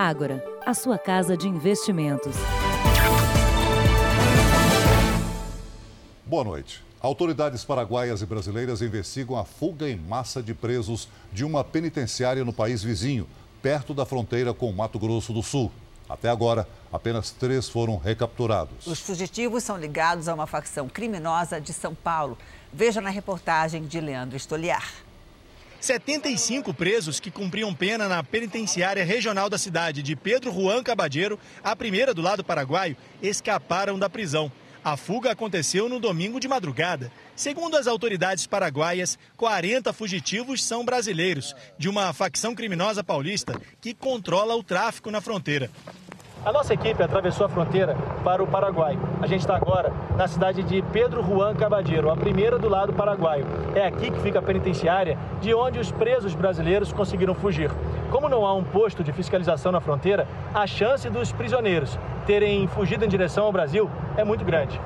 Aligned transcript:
Ágora, 0.00 0.44
a 0.64 0.74
sua 0.74 0.96
casa 0.96 1.36
de 1.36 1.48
investimentos. 1.48 2.36
Boa 6.24 6.44
noite. 6.44 6.84
Autoridades 7.00 7.64
paraguaias 7.64 8.22
e 8.22 8.26
brasileiras 8.26 8.80
investigam 8.80 9.36
a 9.36 9.44
fuga 9.44 9.90
em 9.90 9.96
massa 9.96 10.40
de 10.40 10.54
presos 10.54 11.08
de 11.32 11.44
uma 11.44 11.64
penitenciária 11.64 12.44
no 12.44 12.52
país 12.52 12.80
vizinho, 12.80 13.26
perto 13.60 13.92
da 13.92 14.06
fronteira 14.06 14.54
com 14.54 14.70
Mato 14.70 15.00
Grosso 15.00 15.32
do 15.32 15.42
Sul. 15.42 15.68
Até 16.08 16.28
agora, 16.28 16.68
apenas 16.92 17.32
três 17.32 17.68
foram 17.68 17.96
recapturados. 17.96 18.86
Os 18.86 19.00
fugitivos 19.00 19.64
são 19.64 19.76
ligados 19.76 20.28
a 20.28 20.34
uma 20.34 20.46
facção 20.46 20.88
criminosa 20.88 21.60
de 21.60 21.72
São 21.72 21.92
Paulo. 21.92 22.38
Veja 22.72 23.00
na 23.00 23.10
reportagem 23.10 23.82
de 23.84 24.00
Leandro 24.00 24.36
Estoliar. 24.36 25.07
75 25.80 26.74
presos 26.74 27.20
que 27.20 27.30
cumpriam 27.30 27.72
pena 27.72 28.08
na 28.08 28.22
penitenciária 28.22 29.04
regional 29.04 29.48
da 29.48 29.56
cidade 29.56 30.02
de 30.02 30.16
Pedro 30.16 30.52
Juan 30.52 30.82
Cabadeiro, 30.82 31.38
a 31.62 31.76
primeira 31.76 32.12
do 32.12 32.20
lado 32.20 32.42
paraguaio, 32.42 32.96
escaparam 33.22 33.98
da 33.98 34.10
prisão. 34.10 34.50
A 34.84 34.96
fuga 34.96 35.32
aconteceu 35.32 35.88
no 35.88 36.00
domingo 36.00 36.40
de 36.40 36.48
madrugada. 36.48 37.12
Segundo 37.36 37.76
as 37.76 37.86
autoridades 37.86 38.46
paraguaias, 38.46 39.18
40 39.36 39.92
fugitivos 39.92 40.64
são 40.64 40.84
brasileiros, 40.84 41.54
de 41.78 41.88
uma 41.88 42.12
facção 42.12 42.54
criminosa 42.54 43.04
paulista 43.04 43.60
que 43.80 43.94
controla 43.94 44.56
o 44.56 44.62
tráfico 44.62 45.10
na 45.10 45.20
fronteira. 45.20 45.70
A 46.48 46.52
nossa 46.52 46.72
equipe 46.72 47.02
atravessou 47.02 47.44
a 47.44 47.48
fronteira 47.50 47.94
para 48.24 48.42
o 48.42 48.46
Paraguai. 48.46 48.98
A 49.20 49.26
gente 49.26 49.40
está 49.40 49.54
agora 49.54 49.92
na 50.16 50.26
cidade 50.26 50.62
de 50.62 50.80
Pedro 50.80 51.22
Juan 51.22 51.54
Cabadeiro, 51.54 52.10
a 52.10 52.16
primeira 52.16 52.58
do 52.58 52.70
lado 52.70 52.90
paraguaio. 52.94 53.44
É 53.74 53.84
aqui 53.84 54.10
que 54.10 54.18
fica 54.20 54.38
a 54.38 54.42
penitenciária, 54.42 55.18
de 55.42 55.52
onde 55.52 55.78
os 55.78 55.92
presos 55.92 56.34
brasileiros 56.34 56.90
conseguiram 56.90 57.34
fugir. 57.34 57.70
Como 58.10 58.30
não 58.30 58.46
há 58.46 58.54
um 58.54 58.64
posto 58.64 59.04
de 59.04 59.12
fiscalização 59.12 59.70
na 59.70 59.78
fronteira, 59.78 60.26
a 60.54 60.66
chance 60.66 61.10
dos 61.10 61.30
prisioneiros 61.32 61.98
terem 62.26 62.66
fugido 62.66 63.04
em 63.04 63.08
direção 63.08 63.44
ao 63.44 63.52
Brasil 63.52 63.90
é 64.16 64.24
muito 64.24 64.42
grande. 64.42 64.80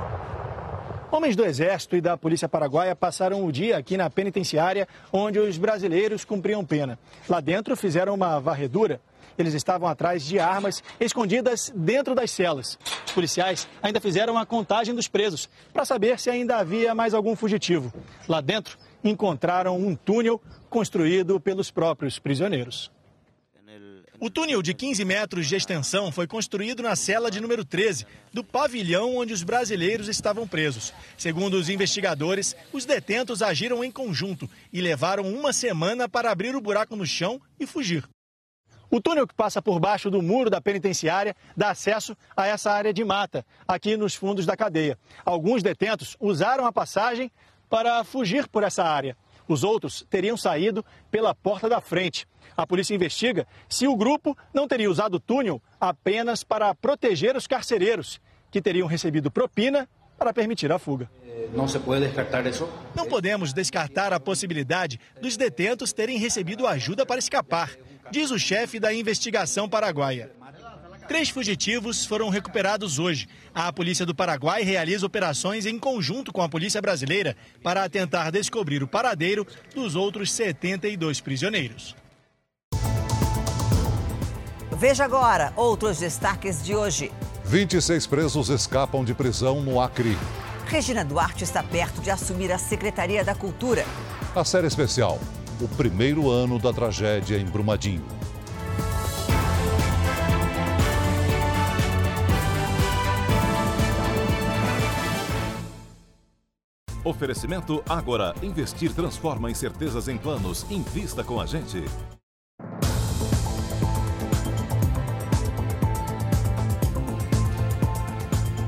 Homens 1.12 1.36
do 1.36 1.44
Exército 1.44 1.94
e 1.94 2.00
da 2.00 2.16
Polícia 2.16 2.48
Paraguaia 2.48 2.96
passaram 2.96 3.44
o 3.44 3.52
dia 3.52 3.76
aqui 3.76 3.96
na 3.96 4.10
penitenciária 4.10 4.88
onde 5.12 5.38
os 5.38 5.58
brasileiros 5.58 6.24
cumpriam 6.24 6.64
pena. 6.64 6.98
Lá 7.28 7.38
dentro 7.38 7.76
fizeram 7.76 8.14
uma 8.14 8.40
varredura 8.40 8.98
eles 9.38 9.54
estavam 9.54 9.88
atrás 9.88 10.24
de 10.24 10.38
armas 10.38 10.82
escondidas 11.00 11.72
dentro 11.74 12.14
das 12.14 12.30
celas. 12.30 12.78
Os 13.06 13.12
policiais 13.12 13.68
ainda 13.82 14.00
fizeram 14.00 14.36
a 14.36 14.46
contagem 14.46 14.94
dos 14.94 15.08
presos 15.08 15.48
para 15.72 15.84
saber 15.84 16.18
se 16.18 16.30
ainda 16.30 16.56
havia 16.56 16.94
mais 16.94 17.14
algum 17.14 17.36
fugitivo. 17.36 17.92
Lá 18.28 18.40
dentro, 18.40 18.78
encontraram 19.04 19.76
um 19.76 19.94
túnel 19.94 20.40
construído 20.70 21.40
pelos 21.40 21.70
próprios 21.70 22.18
prisioneiros. 22.18 22.90
O 24.24 24.30
túnel 24.30 24.62
de 24.62 24.72
15 24.72 25.04
metros 25.04 25.48
de 25.48 25.56
extensão 25.56 26.12
foi 26.12 26.28
construído 26.28 26.80
na 26.80 26.94
cela 26.94 27.28
de 27.28 27.40
número 27.40 27.64
13, 27.64 28.06
do 28.32 28.44
pavilhão 28.44 29.16
onde 29.16 29.32
os 29.32 29.42
brasileiros 29.42 30.06
estavam 30.06 30.46
presos. 30.46 30.94
Segundo 31.18 31.54
os 31.54 31.68
investigadores, 31.68 32.54
os 32.72 32.84
detentos 32.84 33.42
agiram 33.42 33.82
em 33.82 33.90
conjunto 33.90 34.48
e 34.72 34.80
levaram 34.80 35.24
uma 35.24 35.52
semana 35.52 36.08
para 36.08 36.30
abrir 36.30 36.54
o 36.54 36.60
buraco 36.60 36.94
no 36.94 37.04
chão 37.04 37.40
e 37.58 37.66
fugir. 37.66 38.08
O 38.94 39.00
túnel 39.00 39.26
que 39.26 39.34
passa 39.34 39.62
por 39.62 39.80
baixo 39.80 40.10
do 40.10 40.20
muro 40.20 40.50
da 40.50 40.60
penitenciária 40.60 41.34
dá 41.56 41.70
acesso 41.70 42.14
a 42.36 42.46
essa 42.46 42.70
área 42.70 42.92
de 42.92 43.02
mata, 43.02 43.42
aqui 43.66 43.96
nos 43.96 44.14
fundos 44.14 44.44
da 44.44 44.54
cadeia. 44.54 44.98
Alguns 45.24 45.62
detentos 45.62 46.14
usaram 46.20 46.66
a 46.66 46.72
passagem 46.72 47.32
para 47.70 48.04
fugir 48.04 48.46
por 48.46 48.62
essa 48.62 48.84
área. 48.84 49.16
Os 49.48 49.64
outros 49.64 50.06
teriam 50.10 50.36
saído 50.36 50.84
pela 51.10 51.34
porta 51.34 51.70
da 51.70 51.80
frente. 51.80 52.28
A 52.54 52.66
polícia 52.66 52.94
investiga 52.94 53.46
se 53.66 53.88
o 53.88 53.96
grupo 53.96 54.36
não 54.52 54.68
teria 54.68 54.90
usado 54.90 55.14
o 55.14 55.20
túnel 55.20 55.62
apenas 55.80 56.44
para 56.44 56.74
proteger 56.74 57.34
os 57.34 57.46
carcereiros, 57.46 58.20
que 58.50 58.60
teriam 58.60 58.86
recebido 58.86 59.30
propina 59.30 59.88
para 60.18 60.34
permitir 60.34 60.70
a 60.70 60.78
fuga. 60.78 61.10
Não 61.54 61.66
se 61.66 61.78
pode 61.78 62.04
descartar 62.04 62.46
isso? 62.46 62.68
Não 62.94 63.06
podemos 63.06 63.54
descartar 63.54 64.12
a 64.12 64.20
possibilidade 64.20 65.00
dos 65.18 65.34
detentos 65.34 65.94
terem 65.94 66.18
recebido 66.18 66.66
ajuda 66.66 67.06
para 67.06 67.18
escapar 67.18 67.70
diz 68.10 68.30
o 68.30 68.38
chefe 68.38 68.78
da 68.78 68.92
investigação 68.92 69.68
paraguaia. 69.68 70.30
Três 71.08 71.28
fugitivos 71.28 72.06
foram 72.06 72.28
recuperados 72.28 72.98
hoje. 72.98 73.28
A 73.54 73.72
polícia 73.72 74.06
do 74.06 74.14
Paraguai 74.14 74.62
realiza 74.62 75.04
operações 75.04 75.66
em 75.66 75.78
conjunto 75.78 76.32
com 76.32 76.40
a 76.40 76.48
polícia 76.48 76.80
brasileira 76.80 77.36
para 77.62 77.88
tentar 77.88 78.30
descobrir 78.30 78.82
o 78.82 78.88
paradeiro 78.88 79.46
dos 79.74 79.94
outros 79.94 80.32
72 80.32 81.20
prisioneiros. 81.20 81.94
Veja 84.78 85.04
agora 85.04 85.52
outros 85.56 85.98
destaques 85.98 86.64
de 86.64 86.74
hoje. 86.74 87.12
26 87.44 88.06
presos 88.06 88.48
escapam 88.48 89.04
de 89.04 89.12
prisão 89.12 89.60
no 89.60 89.80
Acre. 89.80 90.16
Regina 90.66 91.04
Duarte 91.04 91.44
está 91.44 91.62
perto 91.62 92.00
de 92.00 92.10
assumir 92.10 92.50
a 92.50 92.58
Secretaria 92.58 93.22
da 93.22 93.34
Cultura. 93.34 93.84
A 94.34 94.44
série 94.44 94.66
especial 94.66 95.20
o 95.62 95.68
primeiro 95.68 96.28
ano 96.28 96.58
da 96.58 96.72
tragédia 96.72 97.38
em 97.38 97.44
Brumadinho. 97.44 98.04
Oferecimento 107.04 107.82
Agora. 107.88 108.34
Investir 108.42 108.92
transforma 108.92 109.50
incertezas 109.50 110.08
em 110.08 110.16
planos. 110.16 110.68
Invista 110.70 111.22
com 111.22 111.40
a 111.40 111.46
gente. 111.46 111.84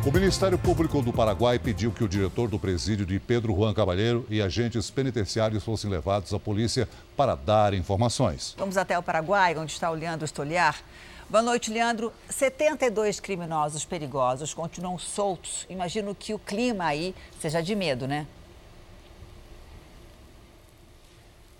O 0.06 0.12
Ministério 0.12 0.58
Público 0.58 1.00
do 1.00 1.14
Paraguai 1.14 1.58
pediu 1.58 1.90
que 1.90 2.04
o 2.04 2.08
diretor 2.08 2.46
do 2.46 2.58
presídio 2.58 3.06
de 3.06 3.18
Pedro 3.18 3.54
Juan 3.54 3.72
Cabalheiro 3.72 4.26
e 4.28 4.42
agentes 4.42 4.90
penitenciários 4.90 5.64
fossem 5.64 5.88
levados 5.88 6.34
à 6.34 6.38
polícia 6.38 6.86
para 7.16 7.34
dar 7.34 7.72
informações. 7.72 8.54
Vamos 8.58 8.76
até 8.76 8.98
o 8.98 9.02
Paraguai, 9.02 9.56
onde 9.56 9.72
está 9.72 9.90
o 9.90 9.94
Leandro 9.94 10.26
Estoliar. 10.26 10.76
Boa 11.30 11.40
noite, 11.40 11.70
Leandro. 11.70 12.12
72 12.28 13.18
criminosos 13.18 13.86
perigosos 13.86 14.52
continuam 14.52 14.98
soltos. 14.98 15.64
Imagino 15.70 16.14
que 16.14 16.34
o 16.34 16.38
clima 16.38 16.84
aí 16.84 17.14
seja 17.40 17.62
de 17.62 17.74
medo, 17.74 18.06
né? 18.06 18.26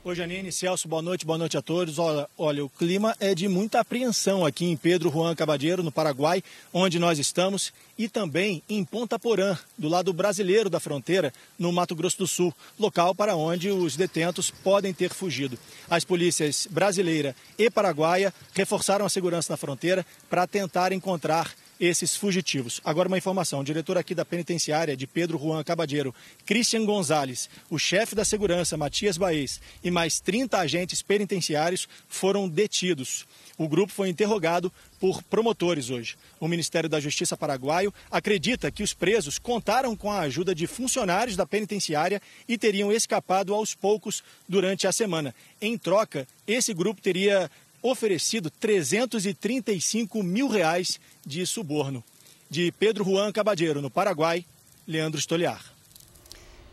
Oi, 0.06 0.14
Janine, 0.14 0.52
Celso, 0.52 0.86
boa 0.86 1.00
noite, 1.00 1.24
boa 1.24 1.38
noite 1.38 1.56
a 1.56 1.62
todos. 1.62 1.98
Olha, 1.98 2.28
olha, 2.36 2.62
o 2.62 2.68
clima 2.68 3.16
é 3.18 3.34
de 3.34 3.48
muita 3.48 3.80
apreensão 3.80 4.44
aqui 4.44 4.66
em 4.66 4.76
Pedro 4.76 5.10
Juan 5.10 5.34
Cabadeiro, 5.34 5.82
no 5.82 5.90
Paraguai, 5.90 6.44
onde 6.74 6.98
nós 6.98 7.18
estamos, 7.18 7.72
e 7.96 8.06
também 8.06 8.62
em 8.68 8.84
Ponta 8.84 9.18
Porã, 9.18 9.56
do 9.78 9.88
lado 9.88 10.12
brasileiro 10.12 10.68
da 10.68 10.78
fronteira, 10.78 11.32
no 11.58 11.72
Mato 11.72 11.94
Grosso 11.94 12.18
do 12.18 12.26
Sul, 12.26 12.52
local 12.78 13.14
para 13.14 13.34
onde 13.34 13.70
os 13.70 13.96
detentos 13.96 14.50
podem 14.50 14.92
ter 14.92 15.08
fugido. 15.08 15.58
As 15.88 16.04
polícias 16.04 16.68
brasileira 16.70 17.34
e 17.58 17.70
paraguaia 17.70 18.30
reforçaram 18.52 19.06
a 19.06 19.08
segurança 19.08 19.54
na 19.54 19.56
fronteira 19.56 20.04
para 20.28 20.46
tentar 20.46 20.92
encontrar 20.92 21.50
esses 21.80 22.16
fugitivos. 22.16 22.80
Agora 22.84 23.08
uma 23.08 23.18
informação, 23.18 23.60
o 23.60 23.64
diretor 23.64 23.98
aqui 23.98 24.14
da 24.14 24.24
penitenciária 24.24 24.96
de 24.96 25.06
Pedro 25.06 25.38
Juan 25.38 25.62
Cabadeiro, 25.62 26.14
Christian 26.46 26.84
Gonzalez, 26.84 27.48
o 27.70 27.78
chefe 27.78 28.14
da 28.14 28.24
segurança, 28.24 28.76
Matias 28.76 29.16
Baez, 29.16 29.60
e 29.82 29.90
mais 29.90 30.20
30 30.20 30.58
agentes 30.58 31.02
penitenciários 31.02 31.88
foram 32.08 32.48
detidos. 32.48 33.26
O 33.56 33.68
grupo 33.68 33.92
foi 33.92 34.08
interrogado 34.08 34.72
por 34.98 35.22
promotores 35.22 35.90
hoje. 35.90 36.16
O 36.40 36.48
Ministério 36.48 36.88
da 36.88 36.98
Justiça 36.98 37.36
paraguaio 37.36 37.94
acredita 38.10 38.70
que 38.70 38.82
os 38.82 38.92
presos 38.92 39.38
contaram 39.38 39.94
com 39.94 40.10
a 40.10 40.20
ajuda 40.20 40.54
de 40.54 40.66
funcionários 40.66 41.36
da 41.36 41.46
penitenciária 41.46 42.20
e 42.48 42.58
teriam 42.58 42.90
escapado 42.90 43.54
aos 43.54 43.74
poucos 43.74 44.24
durante 44.48 44.86
a 44.86 44.92
semana. 44.92 45.34
Em 45.60 45.78
troca, 45.78 46.26
esse 46.46 46.74
grupo 46.74 47.00
teria 47.00 47.50
oferecido 47.84 48.50
335 48.50 50.22
mil 50.22 50.48
reais 50.48 50.98
de 51.24 51.44
suborno. 51.44 52.02
De 52.48 52.72
Pedro 52.72 53.04
Juan 53.04 53.30
Cabadeiro, 53.30 53.82
no 53.82 53.90
Paraguai, 53.90 54.46
Leandro 54.88 55.20
Stoliar. 55.20 55.62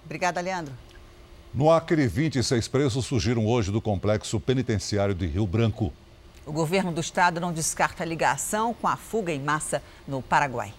Obrigada, 0.06 0.40
Leandro. 0.40 0.74
No 1.54 1.70
Acre, 1.70 2.08
26 2.08 2.66
presos 2.70 3.06
surgiram 3.06 3.46
hoje 3.46 3.72
do 3.72 3.82
complexo 3.82 4.40
penitenciário 4.40 5.14
de 5.14 5.28
Rio 5.28 5.46
Branco. 5.46 5.92
O 6.46 6.52
governo 6.54 6.94
do 6.94 7.02
estado 7.02 7.42
não 7.42 7.52
descarta 7.52 8.06
ligação 8.06 8.74
com 8.74 8.88
a 8.88 8.96
fuga 8.96 9.34
em 9.34 9.42
massa 9.42 9.84
no 10.08 10.22
Paraguai. 10.22 10.74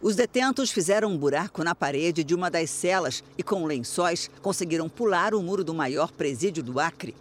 Os 0.00 0.14
detentos 0.14 0.70
fizeram 0.70 1.10
um 1.10 1.16
buraco 1.16 1.64
na 1.64 1.74
parede 1.74 2.22
de 2.22 2.34
uma 2.34 2.50
das 2.50 2.68
celas 2.68 3.24
e, 3.38 3.42
com 3.42 3.64
lençóis, 3.64 4.30
conseguiram 4.42 4.90
pular 4.90 5.34
o 5.34 5.42
muro 5.42 5.64
do 5.64 5.72
maior 5.72 6.12
presídio 6.12 6.62
do 6.62 6.78
Acre. 6.78 7.14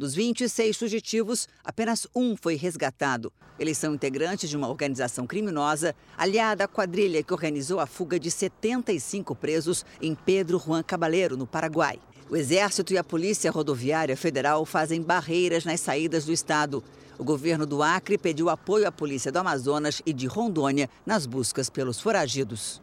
Dos 0.00 0.14
26 0.14 0.78
fugitivos, 0.78 1.46
apenas 1.62 2.06
um 2.16 2.34
foi 2.34 2.54
resgatado. 2.54 3.30
Eles 3.58 3.76
são 3.76 3.94
integrantes 3.94 4.48
de 4.48 4.56
uma 4.56 4.66
organização 4.66 5.26
criminosa 5.26 5.94
aliada 6.16 6.64
à 6.64 6.66
quadrilha 6.66 7.22
que 7.22 7.34
organizou 7.34 7.78
a 7.78 7.86
fuga 7.86 8.18
de 8.18 8.30
75 8.30 9.34
presos 9.34 9.84
em 10.00 10.14
Pedro 10.14 10.58
Juan 10.58 10.82
Cabaleiro, 10.82 11.36
no 11.36 11.46
Paraguai. 11.46 11.98
O 12.30 12.34
Exército 12.34 12.94
e 12.94 12.96
a 12.96 13.04
Polícia 13.04 13.50
Rodoviária 13.50 14.16
Federal 14.16 14.64
fazem 14.64 15.02
barreiras 15.02 15.66
nas 15.66 15.80
saídas 15.80 16.24
do 16.24 16.32
estado. 16.32 16.82
O 17.18 17.22
governo 17.22 17.66
do 17.66 17.82
Acre 17.82 18.16
pediu 18.16 18.48
apoio 18.48 18.88
à 18.88 18.90
Polícia 18.90 19.30
do 19.30 19.38
Amazonas 19.38 20.00
e 20.06 20.14
de 20.14 20.26
Rondônia 20.26 20.88
nas 21.04 21.26
buscas 21.26 21.68
pelos 21.68 22.00
foragidos. 22.00 22.80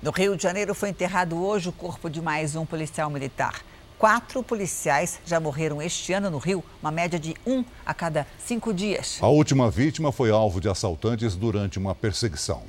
No 0.00 0.12
Rio 0.12 0.36
de 0.36 0.44
Janeiro 0.44 0.76
foi 0.76 0.90
enterrado 0.90 1.44
hoje 1.44 1.68
o 1.68 1.72
corpo 1.72 2.08
de 2.08 2.22
mais 2.22 2.54
um 2.54 2.64
policial 2.64 3.10
militar. 3.10 3.64
Quatro 3.98 4.42
policiais 4.42 5.20
já 5.24 5.38
morreram 5.38 5.80
este 5.80 6.12
ano 6.12 6.30
no 6.30 6.38
Rio, 6.38 6.64
uma 6.80 6.90
média 6.90 7.18
de 7.18 7.34
um 7.46 7.64
a 7.86 7.94
cada 7.94 8.26
cinco 8.38 8.74
dias. 8.74 9.18
A 9.20 9.28
última 9.28 9.70
vítima 9.70 10.10
foi 10.10 10.30
alvo 10.30 10.60
de 10.60 10.68
assaltantes 10.68 11.36
durante 11.36 11.78
uma 11.78 11.94
perseguição. 11.94 12.62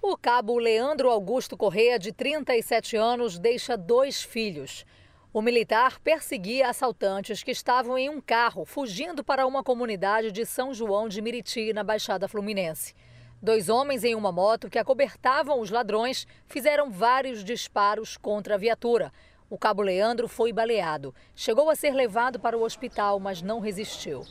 O 0.00 0.16
cabo 0.16 0.56
Leandro 0.58 1.10
Augusto 1.10 1.56
Correia, 1.56 1.98
de 1.98 2.12
37 2.12 2.96
anos, 2.96 3.38
deixa 3.38 3.76
dois 3.76 4.22
filhos. 4.22 4.86
O 5.32 5.42
militar 5.42 5.98
perseguia 5.98 6.70
assaltantes 6.70 7.42
que 7.42 7.50
estavam 7.50 7.98
em 7.98 8.08
um 8.08 8.20
carro 8.20 8.64
fugindo 8.64 9.22
para 9.22 9.46
uma 9.46 9.62
comunidade 9.62 10.32
de 10.32 10.46
São 10.46 10.72
João 10.72 11.08
de 11.08 11.20
Miriti, 11.20 11.74
na 11.74 11.84
Baixada 11.84 12.26
Fluminense. 12.26 12.94
Dois 13.42 13.68
homens 13.68 14.02
em 14.02 14.14
uma 14.14 14.32
moto 14.32 14.70
que 14.70 14.78
acobertavam 14.78 15.60
os 15.60 15.70
ladrões 15.70 16.26
fizeram 16.46 16.90
vários 16.90 17.44
disparos 17.44 18.16
contra 18.16 18.54
a 18.54 18.58
viatura. 18.58 19.12
O 19.48 19.56
cabo 19.56 19.82
Leandro 19.82 20.26
foi 20.26 20.52
baleado. 20.52 21.14
Chegou 21.34 21.70
a 21.70 21.76
ser 21.76 21.92
levado 21.92 22.40
para 22.40 22.58
o 22.58 22.64
hospital, 22.64 23.20
mas 23.20 23.42
não 23.42 23.60
resistiu. 23.60 24.24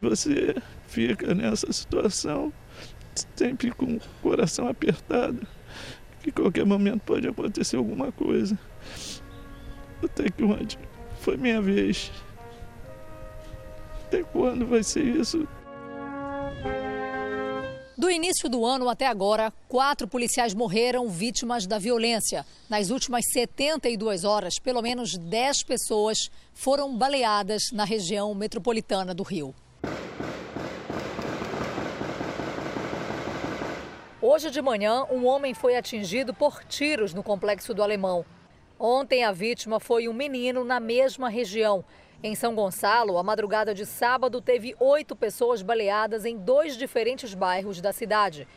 Você 0.00 0.54
fica 0.88 1.34
nessa 1.34 1.72
situação 1.72 2.52
sempre 3.34 3.70
com 3.70 3.96
o 3.96 4.00
coração 4.20 4.68
apertado, 4.68 5.46
que 6.22 6.30
qualquer 6.30 6.66
momento 6.66 7.02
pode 7.02 7.26
acontecer 7.26 7.76
alguma 7.76 8.10
coisa. 8.12 8.58
Até 10.02 10.28
que 10.28 10.42
onde 10.42 10.78
foi 11.20 11.36
minha 11.36 11.62
vez. 11.62 12.10
Até 14.06 14.22
quando 14.22 14.66
vai 14.66 14.82
ser 14.82 15.04
isso? 15.04 15.46
Do 17.98 18.10
início 18.10 18.46
do 18.50 18.66
ano 18.66 18.90
até 18.90 19.06
agora, 19.06 19.50
quatro 19.66 20.06
policiais 20.06 20.52
morreram 20.52 21.08
vítimas 21.08 21.66
da 21.66 21.78
violência. 21.78 22.44
Nas 22.68 22.90
últimas 22.90 23.24
72 23.32 24.22
horas, 24.22 24.58
pelo 24.58 24.82
menos 24.82 25.16
10 25.16 25.64
pessoas 25.64 26.30
foram 26.52 26.94
baleadas 26.94 27.72
na 27.72 27.84
região 27.84 28.34
metropolitana 28.34 29.14
do 29.14 29.22
Rio. 29.22 29.54
Hoje 34.20 34.50
de 34.50 34.60
manhã, 34.60 35.06
um 35.10 35.24
homem 35.24 35.54
foi 35.54 35.74
atingido 35.74 36.34
por 36.34 36.62
tiros 36.64 37.14
no 37.14 37.22
complexo 37.22 37.72
do 37.72 37.82
Alemão. 37.82 38.26
Ontem, 38.78 39.24
a 39.24 39.32
vítima 39.32 39.80
foi 39.80 40.06
um 40.06 40.12
menino 40.12 40.62
na 40.64 40.78
mesma 40.78 41.30
região. 41.30 41.82
Em 42.22 42.34
São 42.34 42.54
Gonçalo, 42.54 43.18
a 43.18 43.22
madrugada 43.22 43.74
de 43.74 43.84
sábado 43.84 44.40
teve 44.40 44.74
oito 44.80 45.14
pessoas 45.14 45.60
baleadas 45.60 46.24
em 46.24 46.36
dois 46.36 46.76
diferentes 46.76 47.34
bairros 47.34 47.80
da 47.80 47.92
cidade. 47.92 48.48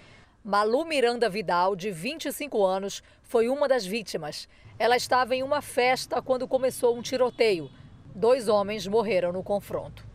Malu 0.44 0.85
Miranda 0.85 1.29
Vidal, 1.29 1.75
de 1.75 1.91
25 1.91 2.65
anos, 2.65 3.03
foi 3.21 3.50
uma 3.50 3.67
das 3.67 3.85
vítimas. 3.85 4.47
Ela 4.79 4.95
estava 4.95 5.35
em 5.35 5.44
uma 5.44 5.61
festa 5.61 6.21
quando 6.21 6.47
começou 6.47 6.97
um 6.97 7.01
tiroteio. 7.01 7.69
Dois 8.15 8.47
homens 8.47 8.88
morreram 8.88 9.33
no 9.33 9.44
confronto. 9.44 10.07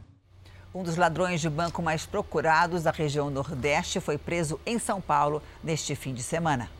Um 0.74 0.82
dos 0.82 0.96
ladrões 0.96 1.40
de 1.42 1.50
banco 1.50 1.82
mais 1.82 2.06
procurados 2.06 2.82
da 2.82 2.90
região 2.90 3.28
Nordeste 3.30 4.00
foi 4.00 4.16
preso 4.16 4.58
em 4.64 4.78
São 4.78 5.00
Paulo 5.00 5.42
neste 5.62 5.94
fim 5.94 6.14
de 6.14 6.22
semana. 6.22 6.70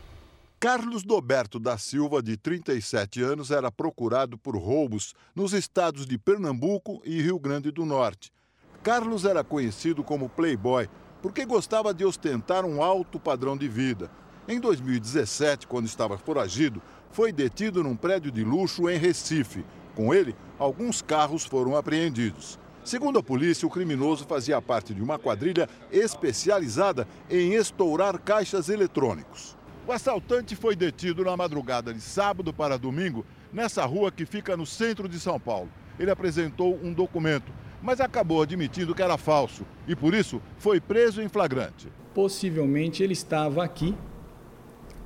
Carlos 0.64 1.02
Doberto 1.04 1.58
da 1.58 1.76
Silva, 1.76 2.22
de 2.22 2.38
37 2.38 3.20
anos, 3.20 3.50
era 3.50 3.70
procurado 3.70 4.38
por 4.38 4.56
roubos 4.56 5.12
nos 5.34 5.52
estados 5.52 6.06
de 6.06 6.16
Pernambuco 6.16 7.02
e 7.04 7.20
Rio 7.20 7.38
Grande 7.38 7.70
do 7.70 7.84
Norte. 7.84 8.32
Carlos 8.82 9.26
era 9.26 9.44
conhecido 9.44 10.02
como 10.02 10.26
playboy 10.26 10.88
porque 11.20 11.44
gostava 11.44 11.92
de 11.92 12.02
ostentar 12.02 12.64
um 12.64 12.82
alto 12.82 13.20
padrão 13.20 13.58
de 13.58 13.68
vida. 13.68 14.10
Em 14.48 14.58
2017, 14.58 15.66
quando 15.66 15.84
estava 15.84 16.16
foragido, 16.16 16.80
foi 17.10 17.30
detido 17.30 17.82
num 17.82 17.94
prédio 17.94 18.32
de 18.32 18.42
luxo 18.42 18.88
em 18.88 18.96
Recife. 18.96 19.66
Com 19.94 20.14
ele, 20.14 20.34
alguns 20.58 21.02
carros 21.02 21.44
foram 21.44 21.76
apreendidos. 21.76 22.58
Segundo 22.82 23.18
a 23.18 23.22
polícia, 23.22 23.68
o 23.68 23.70
criminoso 23.70 24.24
fazia 24.24 24.62
parte 24.62 24.94
de 24.94 25.02
uma 25.02 25.18
quadrilha 25.18 25.68
especializada 25.92 27.06
em 27.28 27.52
estourar 27.52 28.18
caixas 28.18 28.70
eletrônicos. 28.70 29.62
O 29.86 29.92
assaltante 29.92 30.56
foi 30.56 30.74
detido 30.74 31.22
na 31.24 31.36
madrugada 31.36 31.92
de 31.92 32.00
sábado 32.00 32.54
para 32.54 32.78
domingo, 32.78 33.22
nessa 33.52 33.84
rua 33.84 34.10
que 34.10 34.24
fica 34.24 34.56
no 34.56 34.64
centro 34.64 35.06
de 35.06 35.20
São 35.20 35.38
Paulo. 35.38 35.68
Ele 35.98 36.10
apresentou 36.10 36.80
um 36.82 36.90
documento, 36.90 37.52
mas 37.82 38.00
acabou 38.00 38.40
admitindo 38.40 38.94
que 38.94 39.02
era 39.02 39.18
falso 39.18 39.62
e, 39.86 39.94
por 39.94 40.14
isso, 40.14 40.40
foi 40.56 40.80
preso 40.80 41.20
em 41.20 41.28
flagrante. 41.28 41.88
Possivelmente 42.14 43.02
ele 43.02 43.12
estava 43.12 43.62
aqui 43.62 43.94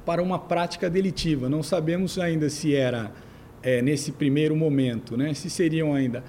para 0.07 0.23
uma 0.23 0.39
prática 0.39 0.89
delitiva. 0.89 1.49
Não 1.49 1.63
sabemos 1.63 2.17
ainda 2.17 2.49
se 2.49 2.73
era 2.73 3.13
é, 3.61 3.83
nesse 3.83 4.13
primeiro 4.13 4.55
momento, 4.55 5.17
né? 5.17 5.35
se 5.35 5.51
seriam 5.51 5.93
ainda 5.93 6.23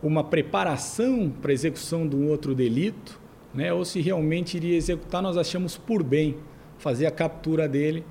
uma 0.00 0.22
preparação 0.22 1.28
para 1.28 1.52
execução 1.52 2.08
de 2.08 2.14
um 2.14 2.28
outro 2.28 2.54
delito, 2.54 3.20
né? 3.52 3.72
ou 3.72 3.84
se 3.84 4.00
realmente 4.00 4.56
iria 4.56 4.76
executar, 4.76 5.20
nós 5.20 5.36
achamos 5.36 5.76
por 5.76 6.04
bem 6.04 6.36
fazer 6.86 7.06
a 7.06 7.10
captura 7.10 7.68
dele 7.68 8.06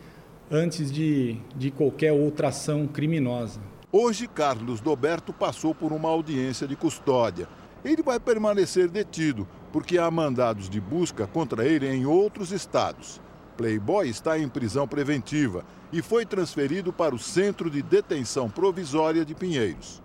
antes 0.52 0.92
de, 0.92 1.38
de 1.56 1.72
qualquer 1.72 2.12
outra 2.12 2.50
ação 2.50 2.86
criminosa. 2.86 3.62
Hoje, 3.90 4.28
Carlos 4.28 4.82
Doberto 4.82 5.32
passou 5.32 5.74
por 5.74 5.94
uma 5.94 6.10
audiência 6.10 6.68
de 6.68 6.76
custódia. 6.76 7.48
Ele 7.86 8.04
vai 8.04 8.20
permanecer 8.20 8.90
detido, 8.90 9.48
porque 9.72 9.98
há 9.98 10.12
mandados 10.12 10.70
de 10.70 10.82
busca 10.82 11.26
contra 11.26 11.66
ele 11.66 11.88
em 11.88 12.06
outros 12.06 12.52
estados. 12.52 13.22
Playboy 13.56 14.10
está 14.10 14.38
em 14.38 14.50
prisão 14.50 14.86
preventiva 14.86 15.64
e 15.94 16.02
foi 16.02 16.26
transferido 16.26 16.92
para 16.92 17.16
o 17.16 17.20
Centro 17.20 17.70
de 17.70 17.82
Detenção 17.82 18.50
Provisória 18.50 19.24
de 19.24 19.34
Pinheiros. 19.34 20.04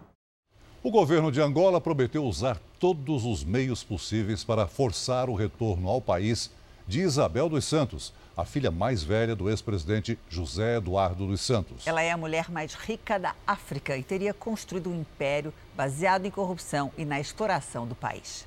O 0.80 0.92
governo 0.92 1.32
de 1.32 1.40
Angola 1.40 1.80
prometeu 1.80 2.24
usar 2.24 2.56
todos 2.78 3.24
os 3.24 3.42
meios 3.42 3.82
possíveis 3.82 4.44
para 4.44 4.68
forçar 4.68 5.28
o 5.28 5.34
retorno 5.34 5.88
ao 5.88 6.00
país 6.00 6.52
de 6.90 7.02
Isabel 7.02 7.48
dos 7.48 7.64
Santos, 7.66 8.12
a 8.36 8.44
filha 8.44 8.68
mais 8.68 9.00
velha 9.00 9.36
do 9.36 9.48
ex-presidente 9.48 10.18
José 10.28 10.78
Eduardo 10.78 11.24
dos 11.24 11.40
Santos. 11.40 11.86
Ela 11.86 12.02
é 12.02 12.10
a 12.10 12.16
mulher 12.16 12.50
mais 12.50 12.74
rica 12.74 13.16
da 13.16 13.32
África 13.46 13.96
e 13.96 14.02
teria 14.02 14.34
construído 14.34 14.90
um 14.90 15.00
império 15.00 15.54
baseado 15.76 16.26
em 16.26 16.32
corrupção 16.32 16.90
e 16.98 17.04
na 17.04 17.20
exploração 17.20 17.86
do 17.86 17.94
país. 17.94 18.44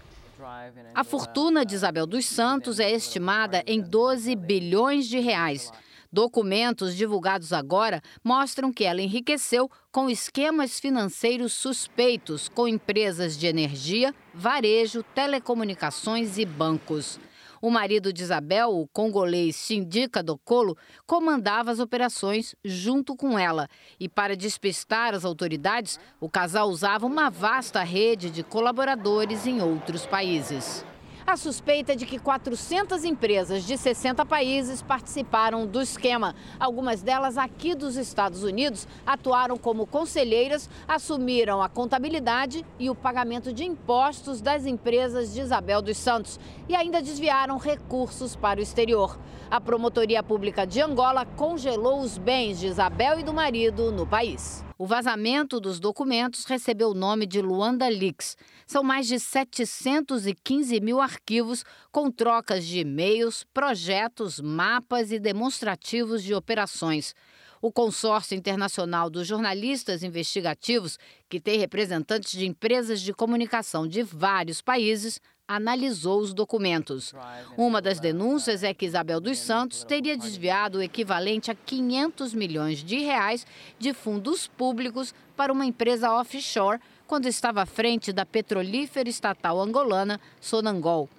A 0.94 1.06
fortuna 1.06 1.66
de 1.66 1.74
Isabel 1.74 2.06
dos 2.06 2.26
Santos 2.26 2.82
é 2.82 2.92
estimada 2.92 3.64
em 3.66 3.80
12 3.80 4.36
bilhões 4.36 5.08
de 5.08 5.20
reais. 5.20 5.72
Documentos 6.12 6.98
divulgados 6.98 7.54
agora 7.54 8.02
mostram 8.22 8.74
que 8.74 8.84
ela 8.84 9.02
enriqueceu 9.02 9.72
com 9.90 10.10
esquemas 10.10 10.82
financeiros 10.82 11.54
suspeitos 11.54 12.50
com 12.50 12.68
empresas 12.68 13.38
de 13.38 13.48
energia, 13.48 14.14
varejo, 14.34 15.02
telecomunicações 15.02 16.38
e 16.38 16.46
bancos. 16.46 17.18
O 17.64 17.70
marido 17.70 18.12
de 18.12 18.22
Isabel, 18.22 18.72
o 18.72 18.86
congolês 18.90 19.56
Sindika 19.56 20.22
Dokolo, 20.22 20.78
comandava 21.08 21.72
as 21.72 21.80
operações 21.80 22.54
junto 22.62 23.16
com 23.16 23.40
ela. 23.40 23.70
E 23.98 24.10
para 24.10 24.36
despistar 24.36 25.14
as 25.14 25.24
autoridades, 25.24 25.98
o 26.20 26.30
casal 26.30 26.68
usava 26.68 27.06
uma 27.06 27.30
vasta 27.30 27.82
rede 27.82 28.30
de 28.30 28.44
colaboradores 28.44 29.48
em 29.48 29.62
outros 29.62 30.06
países 30.06 30.86
a 31.26 31.38
suspeita 31.38 31.96
de 31.96 32.06
que 32.06 32.20
400 32.20 33.04
empresas 33.04 33.64
de 33.64 33.78
60 33.78 34.26
países 34.26 34.82
participaram 34.82 35.66
do 35.66 35.82
esquema. 35.82 36.36
Algumas 36.60 37.02
delas 37.02 37.38
aqui 37.38 37.74
dos 37.74 37.96
Estados 37.96 38.44
Unidos 38.44 38.88
atuaram 39.06 39.58
como 39.58 39.88
conselheiras, 39.88 40.70
assumiram 40.88 41.62
a 41.62 41.70
contabilidade 41.70 42.66
e 42.78 42.90
o 42.90 42.96
pagamento 42.96 43.54
de 43.54 43.64
impostos 43.64 44.42
das 44.42 44.66
empresas 44.66 45.34
de 45.34 45.42
Isabel 45.42 45.82
dos 45.82 45.98
Santos 45.98 46.40
e 46.68 46.76
ainda 46.76 47.02
desviaram 47.02 47.58
recursos 47.58 48.36
para 48.36 48.60
o 48.60 48.64
exterior. 48.64 49.18
A 49.50 49.62
Promotoria 49.62 50.24
Pública 50.24 50.66
de 50.66 50.82
Angola 50.82 51.26
congelou 51.26 52.02
os 52.02 52.18
bens 52.18 52.60
de 52.60 52.68
Isabel 52.68 53.20
e 53.20 53.24
do 53.24 53.34
marido 53.34 53.92
no 53.92 54.06
país. 54.06 54.64
O 54.84 54.86
vazamento 54.86 55.62
dos 55.62 55.80
documentos 55.80 56.44
recebeu 56.44 56.90
o 56.90 56.94
nome 56.94 57.26
de 57.26 57.42
Luanda 57.42 57.88
Leaks. 57.88 58.36
São 58.68 58.84
mais 58.84 59.08
de 59.08 59.18
715 59.18 60.82
mil 60.82 61.00
arquivos 61.00 61.64
com 61.90 62.12
trocas 62.12 62.66
de 62.66 62.80
e-mails, 62.80 63.46
projetos, 63.54 64.42
mapas 64.42 65.10
e 65.14 65.20
demonstrativos 65.20 66.22
de 66.22 66.34
operações. 66.34 67.16
O 67.62 67.72
Consórcio 67.72 68.36
Internacional 68.36 69.10
dos 69.10 69.26
Jornalistas 69.26 70.04
Investigativos, 70.04 71.00
que 71.30 71.40
tem 71.40 71.58
representantes 71.58 72.34
de 72.34 72.46
empresas 72.46 73.00
de 73.00 73.14
comunicação 73.14 73.88
de 73.88 74.04
vários 74.04 74.62
países, 74.62 75.18
analisou 75.48 76.20
os 76.20 76.34
documentos. 76.34 77.14
Uma 77.58 77.82
das 77.82 78.00
denúncias 78.00 78.64
é 78.64 78.74
que 78.74 78.86
Isabel 78.86 79.20
dos 79.20 79.40
Santos 79.40 79.84
teria 79.84 80.18
desviado 80.18 80.78
o 80.78 80.82
equivalente 80.82 81.52
a 81.52 81.56
500 81.56 82.34
milhões 82.34 82.84
de 82.84 83.00
reais 83.00 83.46
de 83.78 83.94
fundos 83.94 84.48
públicos 84.48 85.14
para 85.36 85.52
uma 85.52 85.66
empresa 85.66 86.12
offshore 86.12 86.80
quando 87.06 87.28
estava 87.28 87.62
à 87.62 87.66
frente 87.66 88.14
da 88.14 88.26
petrolífera 88.26 89.10
estatal 89.10 89.60
angolana 89.60 90.20
Sonangol. 90.40 91.10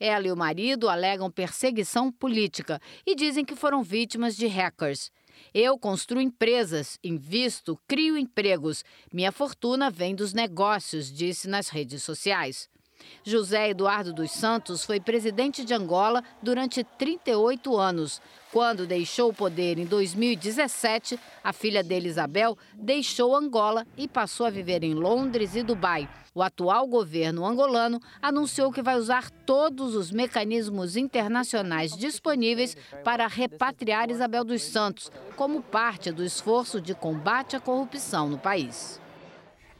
Ela 0.00 0.26
e 0.26 0.32
o 0.32 0.36
marido 0.36 0.88
alegam 0.88 1.30
perseguição 1.30 2.10
política 2.10 2.80
e 3.06 3.14
dizem 3.14 3.44
que 3.44 3.54
foram 3.54 3.82
vítimas 3.82 4.36
de 4.36 4.46
hackers. 4.46 5.10
Eu 5.52 5.78
construo 5.78 6.20
empresas, 6.20 6.98
invisto, 7.02 7.78
crio 7.86 8.16
empregos. 8.16 8.84
Minha 9.12 9.30
fortuna 9.30 9.90
vem 9.90 10.14
dos 10.14 10.32
negócios, 10.32 11.12
disse 11.12 11.48
nas 11.48 11.68
redes 11.68 12.02
sociais. 12.02 12.68
José 13.22 13.70
Eduardo 13.70 14.12
dos 14.12 14.30
Santos 14.30 14.84
foi 14.84 15.00
presidente 15.00 15.64
de 15.64 15.74
Angola 15.74 16.22
durante 16.42 16.84
38 16.84 17.76
anos. 17.76 18.20
Quando 18.52 18.86
deixou 18.86 19.30
o 19.30 19.34
poder 19.34 19.78
em 19.78 19.84
2017, 19.84 21.18
a 21.42 21.52
filha 21.52 21.82
dele, 21.82 22.08
Isabel, 22.08 22.56
deixou 22.74 23.34
Angola 23.34 23.86
e 23.96 24.06
passou 24.06 24.46
a 24.46 24.50
viver 24.50 24.84
em 24.84 24.94
Londres 24.94 25.56
e 25.56 25.62
Dubai. 25.62 26.08
O 26.34 26.42
atual 26.42 26.86
governo 26.86 27.46
angolano 27.46 28.00
anunciou 28.20 28.72
que 28.72 28.82
vai 28.82 28.96
usar 28.96 29.30
todos 29.30 29.94
os 29.94 30.10
mecanismos 30.10 30.96
internacionais 30.96 31.96
disponíveis 31.96 32.76
para 33.04 33.26
repatriar 33.26 34.10
Isabel 34.10 34.44
dos 34.44 34.62
Santos, 34.62 35.10
como 35.36 35.62
parte 35.62 36.10
do 36.10 36.24
esforço 36.24 36.80
de 36.80 36.94
combate 36.94 37.54
à 37.54 37.60
corrupção 37.60 38.28
no 38.28 38.38
país. 38.38 39.00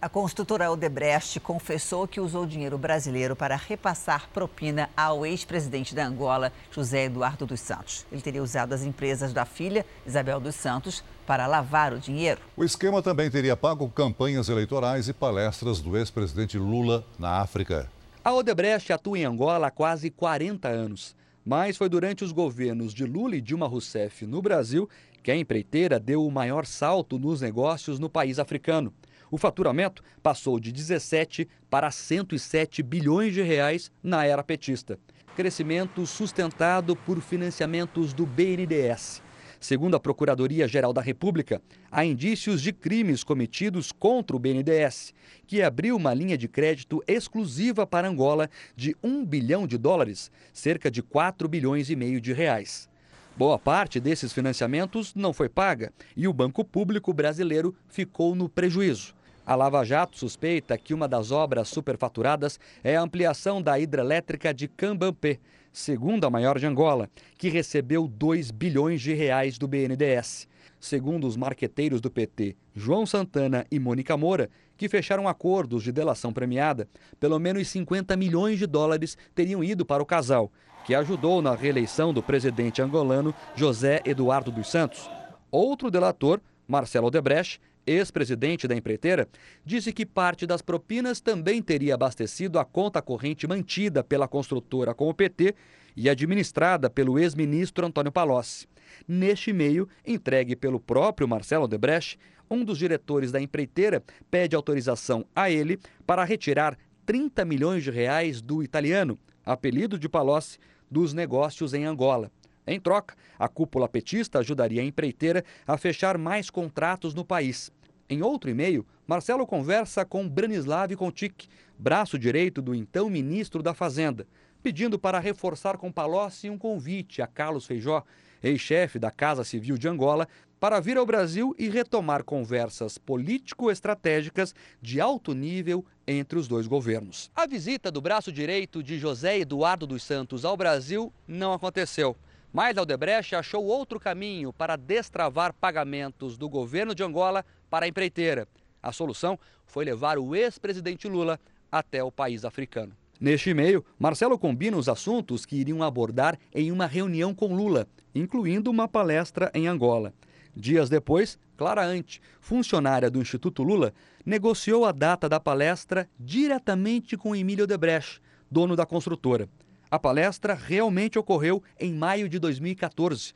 A 0.04 0.08
construtora 0.10 0.70
Odebrecht 0.70 1.40
confessou 1.40 2.06
que 2.06 2.20
usou 2.20 2.44
dinheiro 2.44 2.76
brasileiro 2.76 3.34
para 3.34 3.56
repassar 3.56 4.28
propina 4.34 4.90
ao 4.94 5.24
ex-presidente 5.24 5.94
da 5.94 6.04
Angola, 6.04 6.52
José 6.70 7.04
Eduardo 7.06 7.46
dos 7.46 7.60
Santos. 7.60 8.04
Ele 8.12 8.20
teria 8.20 8.42
usado 8.42 8.74
as 8.74 8.82
empresas 8.82 9.32
da 9.32 9.46
filha, 9.46 9.86
Isabel 10.06 10.38
dos 10.38 10.56
Santos, 10.56 11.02
para 11.26 11.46
lavar 11.46 11.94
o 11.94 11.98
dinheiro. 11.98 12.38
O 12.54 12.62
esquema 12.62 13.00
também 13.00 13.30
teria 13.30 13.56
pago 13.56 13.88
campanhas 13.88 14.50
eleitorais 14.50 15.08
e 15.08 15.14
palestras 15.14 15.80
do 15.80 15.96
ex-presidente 15.96 16.58
Lula 16.58 17.02
na 17.18 17.40
África. 17.40 17.90
A 18.22 18.30
Odebrecht 18.34 18.92
atua 18.92 19.18
em 19.18 19.24
Angola 19.24 19.68
há 19.68 19.70
quase 19.70 20.10
40 20.10 20.68
anos, 20.68 21.16
mas 21.42 21.78
foi 21.78 21.88
durante 21.88 22.22
os 22.22 22.30
governos 22.30 22.92
de 22.92 23.06
Lula 23.06 23.36
e 23.36 23.40
Dilma 23.40 23.66
Rousseff 23.66 24.26
no 24.26 24.42
Brasil 24.42 24.86
que 25.22 25.30
a 25.30 25.36
empreiteira 25.36 25.98
deu 25.98 26.26
o 26.26 26.30
maior 26.30 26.66
salto 26.66 27.18
nos 27.18 27.40
negócios 27.40 27.98
no 27.98 28.10
país 28.10 28.38
africano. 28.38 28.92
O 29.30 29.38
faturamento 29.38 30.02
passou 30.22 30.60
de 30.60 30.70
17 30.70 31.48
para 31.70 31.90
107 31.90 32.82
bilhões 32.82 33.34
de 33.34 33.42
reais 33.42 33.90
na 34.02 34.24
era 34.24 34.42
petista. 34.42 34.98
Crescimento 35.34 36.06
sustentado 36.06 36.94
por 36.94 37.20
financiamentos 37.20 38.12
do 38.12 38.24
BNDES. 38.24 39.22
Segundo 39.58 39.96
a 39.96 40.00
Procuradoria-Geral 40.00 40.92
da 40.92 41.00
República, 41.00 41.60
há 41.90 42.04
indícios 42.04 42.60
de 42.60 42.70
crimes 42.70 43.24
cometidos 43.24 43.90
contra 43.90 44.36
o 44.36 44.38
BNDES, 44.38 45.14
que 45.46 45.62
abriu 45.62 45.96
uma 45.96 46.12
linha 46.12 46.36
de 46.36 46.46
crédito 46.46 47.02
exclusiva 47.08 47.86
para 47.86 48.06
Angola 48.06 48.50
de 48.76 48.94
1 49.02 49.24
bilhão 49.24 49.66
de 49.66 49.78
dólares, 49.78 50.30
cerca 50.52 50.90
de 50.90 51.02
4 51.02 51.48
bilhões 51.48 51.88
e 51.88 51.96
meio 51.96 52.20
de 52.20 52.32
reais. 52.34 52.90
Boa 53.36 53.58
parte 53.58 53.98
desses 53.98 54.32
financiamentos 54.32 55.12
não 55.12 55.32
foi 55.32 55.48
paga 55.48 55.92
e 56.16 56.28
o 56.28 56.32
Banco 56.32 56.64
Público 56.64 57.12
Brasileiro 57.12 57.74
ficou 57.88 58.32
no 58.32 58.48
prejuízo. 58.48 59.12
A 59.44 59.56
Lava 59.56 59.82
Jato 59.82 60.16
suspeita 60.16 60.78
que 60.78 60.94
uma 60.94 61.08
das 61.08 61.32
obras 61.32 61.66
superfaturadas 61.68 62.60
é 62.84 62.94
a 62.94 63.02
ampliação 63.02 63.60
da 63.60 63.76
hidrelétrica 63.76 64.54
de 64.54 64.68
Cambampé, 64.68 65.40
segunda 65.72 66.30
maior 66.30 66.60
de 66.60 66.66
Angola, 66.66 67.10
que 67.36 67.48
recebeu 67.48 68.06
2 68.06 68.52
bilhões 68.52 69.00
de 69.00 69.12
reais 69.12 69.58
do 69.58 69.66
BNDES. 69.66 70.46
Segundo 70.78 71.26
os 71.26 71.36
marqueteiros 71.36 72.00
do 72.00 72.12
PT, 72.12 72.54
João 72.72 73.04
Santana 73.04 73.66
e 73.68 73.80
Mônica 73.80 74.16
Moura, 74.16 74.48
que 74.76 74.88
fecharam 74.88 75.26
acordos 75.26 75.82
de 75.82 75.90
delação 75.90 76.32
premiada, 76.32 76.88
pelo 77.18 77.40
menos 77.40 77.66
50 77.66 78.16
milhões 78.16 78.60
de 78.60 78.66
dólares 78.66 79.18
teriam 79.34 79.64
ido 79.64 79.84
para 79.84 80.02
o 80.02 80.06
casal, 80.06 80.52
que 80.84 80.94
ajudou 80.94 81.40
na 81.40 81.54
reeleição 81.54 82.12
do 82.12 82.22
presidente 82.22 82.82
angolano 82.82 83.34
José 83.54 84.02
Eduardo 84.04 84.50
dos 84.50 84.70
Santos. 84.70 85.08
Outro 85.50 85.90
delator, 85.90 86.40
Marcelo 86.66 87.06
Odebrecht, 87.06 87.60
ex-presidente 87.86 88.66
da 88.66 88.74
empreiteira, 88.74 89.28
disse 89.64 89.92
que 89.92 90.06
parte 90.06 90.46
das 90.46 90.62
propinas 90.62 91.20
também 91.20 91.62
teria 91.62 91.94
abastecido 91.94 92.58
a 92.58 92.64
conta 92.64 93.02
corrente 93.02 93.46
mantida 93.46 94.02
pela 94.02 94.28
construtora 94.28 94.94
com 94.94 95.08
o 95.08 95.14
PT 95.14 95.54
e 95.96 96.08
administrada 96.08 96.90
pelo 96.90 97.18
ex-ministro 97.18 97.86
Antônio 97.86 98.12
Palocci. 98.12 98.66
Neste 99.06 99.52
meio, 99.52 99.88
entregue 100.06 100.56
pelo 100.56 100.80
próprio 100.80 101.28
Marcelo 101.28 101.64
Odebrecht, 101.64 102.18
um 102.50 102.64
dos 102.64 102.78
diretores 102.78 103.32
da 103.32 103.40
empreiteira 103.40 104.02
pede 104.30 104.54
autorização 104.54 105.24
a 105.34 105.50
ele 105.50 105.78
para 106.06 106.24
retirar 106.24 106.76
30 107.06 107.44
milhões 107.44 107.82
de 107.82 107.90
reais 107.90 108.40
do 108.40 108.62
italiano, 108.62 109.18
apelido 109.44 109.98
de 109.98 110.08
Palocci, 110.08 110.58
dos 110.90 111.12
negócios 111.12 111.74
em 111.74 111.84
Angola. 111.84 112.30
Em 112.66 112.80
troca, 112.80 113.14
a 113.38 113.46
cúpula 113.48 113.88
petista 113.88 114.38
ajudaria 114.38 114.80
a 114.80 114.84
empreiteira 114.84 115.44
a 115.66 115.76
fechar 115.76 116.16
mais 116.16 116.48
contratos 116.48 117.14
no 117.14 117.24
país. 117.24 117.70
Em 118.08 118.22
outro 118.22 118.50
e-mail, 118.50 118.86
Marcelo 119.06 119.46
conversa 119.46 120.04
com 120.04 120.28
Branislav 120.28 120.94
Kontik, 120.96 121.48
braço 121.78 122.18
direito 122.18 122.62
do 122.62 122.74
então 122.74 123.10
ministro 123.10 123.62
da 123.62 123.74
Fazenda, 123.74 124.26
pedindo 124.62 124.98
para 124.98 125.18
reforçar 125.18 125.76
com 125.76 125.92
Palocci 125.92 126.48
um 126.48 126.56
convite 126.56 127.20
a 127.20 127.26
Carlos 127.26 127.66
Feijó, 127.66 128.02
ex-chefe 128.42 128.98
da 128.98 129.10
Casa 129.10 129.44
Civil 129.44 129.76
de 129.76 129.88
Angola, 129.88 130.26
para 130.64 130.80
vir 130.80 130.96
ao 130.96 131.04
Brasil 131.04 131.54
e 131.58 131.68
retomar 131.68 132.24
conversas 132.24 132.96
político-estratégicas 132.96 134.54
de 134.80 134.98
alto 134.98 135.34
nível 135.34 135.84
entre 136.06 136.38
os 136.38 136.48
dois 136.48 136.66
governos. 136.66 137.30
A 137.36 137.46
visita 137.46 137.90
do 137.90 138.00
braço 138.00 138.32
direito 138.32 138.82
de 138.82 138.98
José 138.98 139.38
Eduardo 139.38 139.86
dos 139.86 140.02
Santos 140.02 140.42
ao 140.42 140.56
Brasil 140.56 141.12
não 141.28 141.52
aconteceu. 141.52 142.16
Mas 142.50 142.78
Aldebrecht 142.78 143.36
achou 143.36 143.62
outro 143.62 144.00
caminho 144.00 144.54
para 144.54 144.74
destravar 144.74 145.52
pagamentos 145.52 146.38
do 146.38 146.48
governo 146.48 146.94
de 146.94 147.02
Angola 147.02 147.44
para 147.68 147.84
a 147.84 147.88
empreiteira. 147.88 148.48
A 148.82 148.90
solução 148.90 149.38
foi 149.66 149.84
levar 149.84 150.16
o 150.16 150.34
ex-presidente 150.34 151.06
Lula 151.06 151.38
até 151.70 152.02
o 152.02 152.10
país 152.10 152.42
africano. 152.42 152.96
Neste 153.20 153.50
e-mail, 153.50 153.84
Marcelo 153.98 154.38
combina 154.38 154.78
os 154.78 154.88
assuntos 154.88 155.44
que 155.44 155.56
iriam 155.56 155.82
abordar 155.82 156.38
em 156.54 156.72
uma 156.72 156.86
reunião 156.86 157.34
com 157.34 157.54
Lula, 157.54 157.86
incluindo 158.14 158.70
uma 158.70 158.88
palestra 158.88 159.50
em 159.52 159.68
Angola. 159.68 160.14
Dias 160.56 160.88
depois, 160.88 161.38
Clara 161.56 161.84
Ante, 161.84 162.20
funcionária 162.40 163.10
do 163.10 163.20
Instituto 163.20 163.62
Lula, 163.62 163.92
negociou 164.24 164.84
a 164.84 164.92
data 164.92 165.28
da 165.28 165.40
palestra 165.40 166.08
diretamente 166.18 167.16
com 167.16 167.34
Emílio 167.34 167.66
Debrecht, 167.66 168.20
dono 168.50 168.76
da 168.76 168.86
construtora. 168.86 169.48
A 169.90 169.98
palestra 169.98 170.54
realmente 170.54 171.18
ocorreu 171.18 171.62
em 171.78 171.92
maio 171.92 172.28
de 172.28 172.38
2014. 172.38 173.34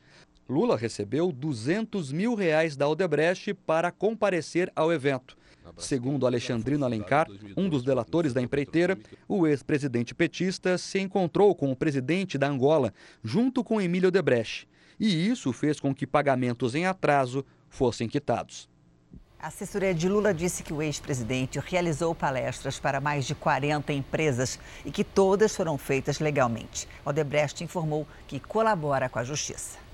Lula 0.49 0.75
recebeu 0.75 1.31
200 1.31 2.11
mil 2.11 2.33
reais 2.33 2.75
da 2.75 2.87
Odebrecht 2.87 3.53
para 3.53 3.91
comparecer 3.91 4.71
ao 4.75 4.91
evento. 4.91 5.37
Segundo 5.77 6.25
Alexandrino 6.25 6.83
Alencar, 6.83 7.27
um 7.55 7.69
dos 7.69 7.83
delatores 7.83 8.33
da 8.33 8.41
empreiteira, 8.41 8.97
o 9.27 9.45
ex-presidente 9.45 10.15
petista 10.15 10.77
se 10.77 10.99
encontrou 10.99 11.53
com 11.53 11.71
o 11.71 11.75
presidente 11.75 12.37
da 12.37 12.47
Angola, 12.47 12.91
junto 13.23 13.63
com 13.63 13.79
Emílio 13.79 14.07
Odebrecht. 14.07 14.67
E 14.99 15.27
isso 15.27 15.53
fez 15.53 15.79
com 15.79 15.95
que 15.95 16.05
pagamentos 16.05 16.75
em 16.75 16.85
atraso 16.85 17.45
fossem 17.69 18.07
quitados. 18.07 18.69
A 19.41 19.47
assessoria 19.47 19.93
de 19.93 20.09
Lula 20.09 20.33
disse 20.33 20.63
que 20.63 20.73
o 20.73 20.81
ex-presidente 20.81 21.59
realizou 21.59 22.13
palestras 22.13 22.77
para 22.77 22.99
mais 22.99 23.25
de 23.25 23.33
40 23.33 23.93
empresas 23.93 24.59
e 24.83 24.91
que 24.91 25.01
todas 25.01 25.55
foram 25.55 25.77
feitas 25.77 26.19
legalmente. 26.19 26.89
Odebrecht 27.05 27.63
informou 27.63 28.05
que 28.27 28.37
colabora 28.37 29.07
com 29.07 29.17
a 29.17 29.23
justiça. 29.23 29.88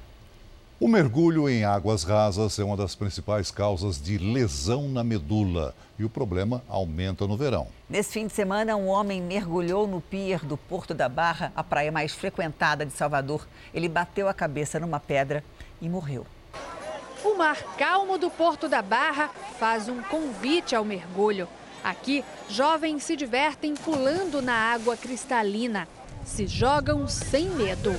O 0.78 0.90
mergulho 0.90 1.48
em 1.48 1.64
águas 1.64 2.04
rasas 2.04 2.60
é 2.60 2.64
uma 2.64 2.76
das 2.76 2.96
principais 2.96 3.50
causas 3.50 4.02
de 4.02 4.18
lesão 4.18 4.90
na 4.90 5.06
medula 5.06 5.74
e 5.98 6.04
o 6.04 6.10
problema 6.10 6.62
aumenta 6.68 7.26
no 7.26 7.38
verão. 7.38 7.70
Nesse 7.90 8.12
fim 8.12 8.28
de 8.28 8.34
semana, 8.34 8.76
um 8.76 8.88
homem 8.88 9.22
mergulhou 9.22 9.88
no 9.88 10.02
pier 10.02 10.44
do 10.44 10.58
Porto 10.58 10.94
da 10.94 11.08
Barra, 11.08 11.54
a 11.56 11.64
praia 11.64 11.94
mais 11.94 12.14
frequentada 12.14 12.86
de 12.86 12.92
Salvador. 12.92 13.48
Ele 13.74 13.88
bateu 13.88 14.28
a 14.28 14.34
cabeça 14.34 14.78
numa 14.78 15.00
pedra 15.00 15.42
e 15.82 15.88
morreu. 15.88 16.28
O 17.24 17.38
mar 17.38 17.56
calmo 17.78 18.18
do 18.18 18.30
Porto 18.30 18.68
da 18.68 18.82
Barra 18.82 19.30
faz 19.58 19.88
um 19.88 20.02
convite 20.04 20.76
ao 20.76 20.84
mergulho. 20.84 21.48
Aqui, 21.86 22.22
jovens 22.50 23.02
se 23.04 23.16
divertem 23.16 23.76
pulando 23.76 24.42
na 24.42 24.74
água 24.74 24.98
cristalina. 24.98 25.88
Se 26.26 26.46
jogam 26.46 27.08
sem 27.08 27.50
medo. 27.52 27.96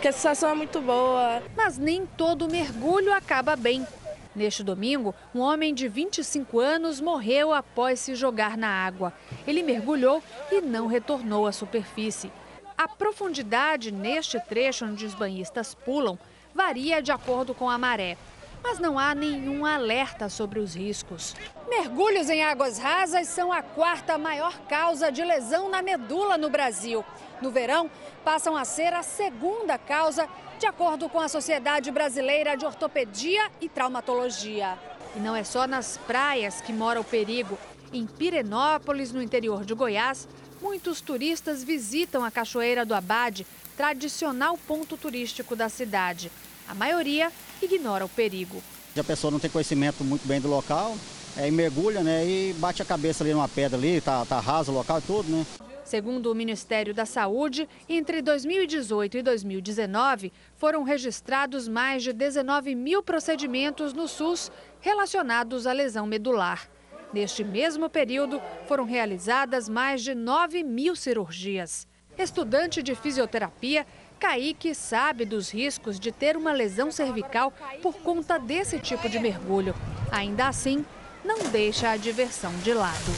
Porque 0.00 0.08
a 0.08 0.12
sensação 0.12 0.48
é 0.48 0.54
muito 0.54 0.80
boa. 0.80 1.42
Mas 1.54 1.76
nem 1.76 2.06
todo 2.06 2.48
mergulho 2.48 3.12
acaba 3.12 3.54
bem. 3.54 3.86
Neste 4.34 4.64
domingo, 4.64 5.14
um 5.34 5.40
homem 5.40 5.74
de 5.74 5.88
25 5.88 6.58
anos 6.58 7.02
morreu 7.02 7.52
após 7.52 8.00
se 8.00 8.14
jogar 8.14 8.56
na 8.56 8.66
água. 8.66 9.12
Ele 9.46 9.62
mergulhou 9.62 10.22
e 10.50 10.62
não 10.62 10.86
retornou 10.86 11.46
à 11.46 11.52
superfície. 11.52 12.32
A 12.78 12.88
profundidade 12.88 13.92
neste 13.92 14.40
trecho 14.40 14.86
onde 14.86 15.04
os 15.04 15.12
banhistas 15.12 15.74
pulam 15.74 16.18
varia 16.54 17.02
de 17.02 17.12
acordo 17.12 17.52
com 17.52 17.68
a 17.68 17.76
maré 17.76 18.16
mas 18.62 18.78
não 18.78 18.98
há 18.98 19.14
nenhum 19.14 19.64
alerta 19.64 20.28
sobre 20.28 20.58
os 20.58 20.74
riscos. 20.74 21.34
Mergulhos 21.68 22.28
em 22.28 22.42
águas 22.42 22.78
rasas 22.78 23.28
são 23.28 23.52
a 23.52 23.62
quarta 23.62 24.18
maior 24.18 24.58
causa 24.68 25.10
de 25.10 25.24
lesão 25.24 25.68
na 25.68 25.82
medula 25.82 26.36
no 26.36 26.50
Brasil. 26.50 27.04
No 27.40 27.50
verão, 27.50 27.90
passam 28.24 28.56
a 28.56 28.64
ser 28.64 28.92
a 28.92 29.02
segunda 29.02 29.78
causa, 29.78 30.28
de 30.58 30.66
acordo 30.66 31.08
com 31.08 31.18
a 31.18 31.28
Sociedade 31.28 31.90
Brasileira 31.90 32.56
de 32.56 32.66
Ortopedia 32.66 33.50
e 33.60 33.68
Traumatologia. 33.68 34.78
E 35.16 35.18
não 35.18 35.34
é 35.34 35.42
só 35.42 35.66
nas 35.66 35.96
praias 35.96 36.60
que 36.60 36.72
mora 36.72 37.00
o 37.00 37.04
perigo. 37.04 37.58
Em 37.92 38.06
Pirenópolis, 38.06 39.12
no 39.12 39.22
interior 39.22 39.64
de 39.64 39.74
Goiás, 39.74 40.28
muitos 40.60 41.00
turistas 41.00 41.64
visitam 41.64 42.24
a 42.24 42.30
Cachoeira 42.30 42.84
do 42.84 42.94
Abade, 42.94 43.46
tradicional 43.76 44.58
ponto 44.58 44.96
turístico 44.96 45.56
da 45.56 45.68
cidade. 45.68 46.30
A 46.70 46.74
maioria 46.74 47.32
ignora 47.60 48.04
o 48.04 48.08
perigo. 48.08 48.62
A 48.96 49.02
pessoa 49.02 49.32
não 49.32 49.40
tem 49.40 49.50
conhecimento 49.50 50.04
muito 50.04 50.24
bem 50.24 50.40
do 50.40 50.46
local, 50.46 50.96
aí 51.36 51.50
mergulha 51.50 52.00
né, 52.00 52.24
e 52.24 52.52
bate 52.58 52.80
a 52.80 52.84
cabeça 52.84 53.24
ali 53.24 53.32
numa 53.32 53.48
pedra 53.48 53.76
ali, 53.76 54.00
tá, 54.00 54.24
tá 54.24 54.38
raso 54.38 54.70
o 54.70 54.74
local 54.76 54.98
e 54.98 55.02
tudo, 55.02 55.28
né? 55.32 55.44
Segundo 55.84 56.30
o 56.30 56.34
Ministério 56.34 56.94
da 56.94 57.04
Saúde, 57.04 57.68
entre 57.88 58.22
2018 58.22 59.18
e 59.18 59.22
2019, 59.22 60.32
foram 60.54 60.84
registrados 60.84 61.66
mais 61.66 62.04
de 62.04 62.12
19 62.12 62.76
mil 62.76 63.02
procedimentos 63.02 63.92
no 63.92 64.06
SUS 64.06 64.52
relacionados 64.80 65.66
à 65.66 65.72
lesão 65.72 66.06
medular. 66.06 66.70
Neste 67.12 67.42
mesmo 67.42 67.90
período, 67.90 68.40
foram 68.68 68.84
realizadas 68.84 69.68
mais 69.68 70.02
de 70.04 70.14
9 70.14 70.62
mil 70.62 70.94
cirurgias. 70.94 71.88
Estudante 72.16 72.82
de 72.82 72.94
fisioterapia, 72.94 73.86
Kaique 74.20 74.74
sabe 74.74 75.24
dos 75.24 75.50
riscos 75.50 75.98
de 75.98 76.12
ter 76.12 76.36
uma 76.36 76.52
lesão 76.52 76.90
cervical 76.90 77.50
por 77.80 77.94
conta 77.94 78.38
desse 78.38 78.78
tipo 78.78 79.08
de 79.08 79.18
mergulho. 79.18 79.74
Ainda 80.12 80.46
assim, 80.46 80.84
não 81.24 81.38
deixa 81.50 81.88
a 81.88 81.96
diversão 81.96 82.52
de 82.58 82.74
lado. 82.74 83.10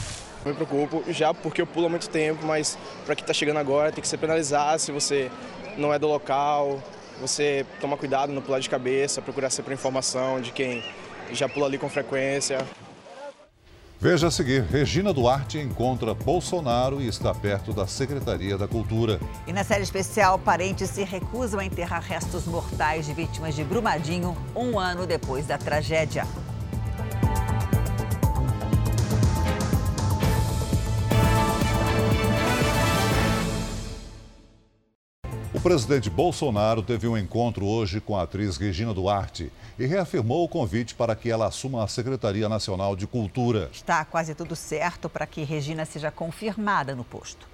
Me 0.45 0.53
preocupo 0.53 1.03
já 1.11 1.33
porque 1.33 1.61
eu 1.61 1.67
pulo 1.67 1.87
há 1.87 1.89
muito 1.89 2.09
tempo, 2.09 2.45
mas 2.45 2.77
para 3.05 3.15
quem 3.15 3.23
está 3.23 3.33
chegando 3.33 3.57
agora 3.57 3.91
tem 3.91 4.01
que 4.01 4.07
ser 4.07 4.17
penalizado 4.17 4.79
se 4.79 4.93
você 4.93 5.29
não 5.77 5.93
é 5.93 5.99
do 5.99 6.07
local, 6.07 6.81
você 7.19 7.65
toma 7.81 7.97
cuidado 7.97 8.31
no 8.31 8.41
pular 8.41 8.59
de 8.59 8.69
cabeça, 8.69 9.21
procurar 9.21 9.49
sempre 9.49 9.73
informação 9.73 10.39
de 10.39 10.51
quem 10.51 10.81
já 11.33 11.49
pula 11.49 11.65
ali 11.65 11.77
com 11.77 11.89
frequência. 11.89 12.59
Veja 14.03 14.27
a 14.27 14.31
seguir: 14.31 14.63
Regina 14.63 15.13
Duarte 15.13 15.57
encontra 15.57 16.13
Bolsonaro 16.13 17.01
e 17.01 17.07
está 17.07 17.33
perto 17.33 17.71
da 17.71 17.87
Secretaria 17.87 18.57
da 18.57 18.67
Cultura. 18.67 19.17
E 19.47 19.53
na 19.53 19.63
série 19.63 19.83
especial, 19.83 20.37
parentes 20.37 20.89
se 20.89 21.05
recusam 21.05 21.61
a 21.61 21.65
enterrar 21.65 22.01
restos 22.01 22.45
mortais 22.45 23.05
de 23.05 23.13
vítimas 23.13 23.55
de 23.55 23.63
Brumadinho 23.63 24.35
um 24.53 24.77
ano 24.77 25.07
depois 25.07 25.47
da 25.47 25.57
tragédia. 25.57 26.27
Presidente 35.63 36.09
Bolsonaro 36.09 36.83
teve 36.83 37.07
um 37.07 37.17
encontro 37.17 37.65
hoje 37.65 38.01
com 38.01 38.17
a 38.17 38.23
atriz 38.23 38.57
Regina 38.57 38.93
Duarte 38.93 39.49
e 39.79 39.85
reafirmou 39.85 40.43
o 40.43 40.49
convite 40.49 40.93
para 40.93 41.15
que 41.15 41.29
ela 41.29 41.47
assuma 41.47 41.85
a 41.85 41.87
Secretaria 41.87 42.49
Nacional 42.49 42.97
de 42.97 43.07
Cultura. 43.07 43.69
Está 43.71 44.03
quase 44.03 44.35
tudo 44.35 44.57
certo 44.57 45.07
para 45.07 45.25
que 45.25 45.41
Regina 45.45 45.85
seja 45.85 46.11
confirmada 46.11 46.93
no 46.93 47.05
posto. 47.05 47.47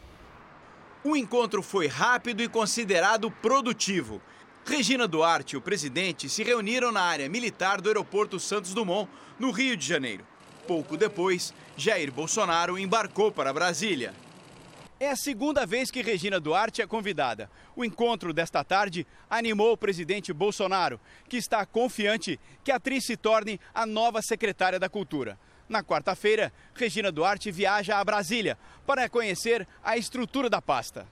O 1.04 1.16
encontro 1.16 1.62
foi 1.62 1.86
rápido 1.86 2.42
e 2.42 2.50
considerado 2.50 3.30
produtivo. 3.30 4.20
Regina 4.66 5.08
Duarte 5.08 5.54
e 5.54 5.58
o 5.58 5.62
presidente 5.62 6.28
se 6.28 6.44
reuniram 6.44 6.92
na 6.92 7.02
área 7.02 7.30
militar 7.30 7.80
do 7.80 7.90
aeroporto 7.90 8.40
Santos 8.40 8.74
Dumont, 8.74 9.08
no 9.38 9.52
Rio 9.52 9.78
de 9.78 9.86
Janeiro. 9.86 10.26
Pouco 10.68 10.98
depois, 10.98 11.54
Jair 11.78 12.12
Bolsonaro 12.12 12.76
embarcou 12.76 13.32
para 13.32 13.54
Brasília. 13.54 14.16
É 15.02 15.10
a 15.10 15.16
segunda 15.16 15.66
vez 15.66 15.90
que 15.90 16.02
Regina 16.02 16.42
Duarte 16.42 16.82
é 16.82 16.88
convidada. 16.88 17.50
O 17.74 17.86
encontro 17.86 18.34
desta 18.34 18.66
tarde 18.66 19.08
animou 19.30 19.72
o 19.72 19.78
presidente 19.78 20.34
Bolsonaro, 20.34 21.00
que 21.30 21.38
está 21.38 21.66
confiante 21.66 22.38
que 22.66 22.72
a 22.72 22.76
atriz 22.76 23.06
se 23.06 23.16
torne 23.16 23.62
a 23.74 23.86
nova 23.86 24.22
secretária 24.22 24.78
da 24.78 24.90
Cultura. 24.90 25.40
Na 25.70 25.82
quarta-feira, 25.82 26.52
Regina 26.74 27.14
Duarte 27.14 27.50
viaja 27.50 27.98
a 27.98 28.04
Brasília 28.04 28.58
para 28.86 29.08
conhecer 29.08 29.66
a 29.82 29.96
estrutura 29.96 30.50
da 30.50 30.62
pasta. 30.62 31.08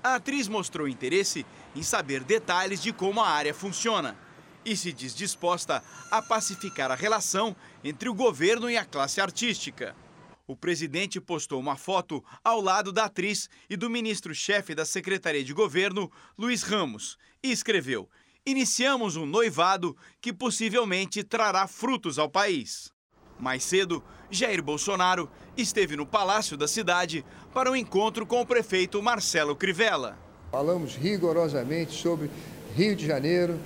A 0.00 0.14
atriz 0.14 0.46
mostrou 0.46 0.86
interesse 0.86 1.44
em 1.74 1.82
saber 1.82 2.22
detalhes 2.22 2.80
de 2.80 2.92
como 2.92 3.20
a 3.20 3.28
área 3.28 3.52
funciona 3.52 4.16
e 4.64 4.76
se 4.76 4.92
diz 4.92 5.12
disposta 5.12 5.82
a 6.08 6.22
pacificar 6.22 6.92
a 6.92 6.94
relação 6.94 7.56
entre 7.82 8.08
o 8.08 8.14
governo 8.14 8.70
e 8.70 8.76
a 8.76 8.84
classe 8.84 9.20
artística. 9.20 9.96
O 10.46 10.54
presidente 10.54 11.18
postou 11.20 11.58
uma 11.58 11.74
foto 11.74 12.22
ao 12.44 12.60
lado 12.60 12.92
da 12.92 13.06
atriz 13.06 13.48
e 13.68 13.76
do 13.76 13.88
ministro-chefe 13.88 14.74
da 14.74 14.84
Secretaria 14.84 15.42
de 15.42 15.54
Governo, 15.54 16.12
Luiz 16.36 16.62
Ramos, 16.62 17.16
e 17.42 17.50
escreveu: 17.50 18.10
Iniciamos 18.44 19.16
um 19.16 19.24
noivado 19.24 19.96
que 20.20 20.34
possivelmente 20.34 21.24
trará 21.24 21.66
frutos 21.66 22.18
ao 22.18 22.28
país. 22.28 22.92
Mais 23.40 23.64
cedo, 23.64 24.04
Jair 24.30 24.62
Bolsonaro 24.62 25.30
esteve 25.56 25.96
no 25.96 26.04
Palácio 26.04 26.58
da 26.58 26.68
Cidade 26.68 27.24
para 27.54 27.70
um 27.70 27.76
encontro 27.76 28.26
com 28.26 28.42
o 28.42 28.46
prefeito 28.46 29.02
Marcelo 29.02 29.56
Crivella. 29.56 30.18
Falamos 30.50 30.94
rigorosamente 30.94 31.94
sobre 31.94 32.30
Rio 32.76 32.94
de 32.94 33.06
Janeiro, 33.06 33.58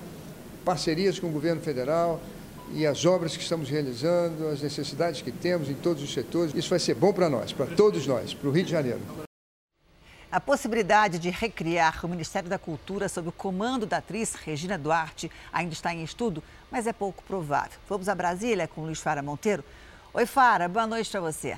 parcerias 0.65 1.19
com 1.19 1.27
o 1.27 1.33
governo 1.33 1.61
federal, 1.61 2.23
e 2.73 2.87
as 2.87 3.05
obras 3.05 3.37
que 3.37 3.43
estamos 3.43 3.69
realizando, 3.69 4.49
as 4.49 4.63
necessidades 4.63 5.23
que 5.23 5.33
temos 5.33 5.69
em 5.69 5.75
todos 5.75 6.03
os 6.03 6.13
setores. 6.13 6.55
Isso 6.55 6.71
vai 6.71 6.79
ser 6.79 6.95
bom 6.95 7.13
para 7.13 7.29
nós, 7.29 7.53
para 7.53 7.67
todos 7.67 8.07
nós, 8.07 8.35
para 8.35 8.49
o 8.49 8.53
Rio 8.53 8.65
de 8.65 8.71
Janeiro. 8.71 9.01
A 10.31 10.39
possibilidade 10.39 11.19
de 11.19 11.31
recriar 11.31 12.05
o 12.05 12.09
Ministério 12.09 12.51
da 12.51 12.59
Cultura 12.59 13.09
sob 13.09 13.31
o 13.31 13.33
comando 13.33 13.87
da 13.87 13.97
atriz 13.97 14.35
Regina 14.35 14.77
Duarte 14.77 15.31
ainda 15.51 15.73
está 15.73 15.95
em 15.95 16.05
estudo, 16.05 16.43
mas 16.71 16.87
é 16.87 16.93
pouco 16.93 17.23
provável. 17.23 17.79
Vamos 17.89 18.11
a 18.11 18.15
Brasília 18.15 18.69
com 18.69 18.83
Luiz 18.83 19.01
Fara 19.01 19.23
Monteiro. 19.23 19.65
Oi, 20.13 20.27
Fara, 20.27 20.69
boa 20.69 20.87
noite 20.87 21.11
para 21.11 21.21
você. 21.21 21.57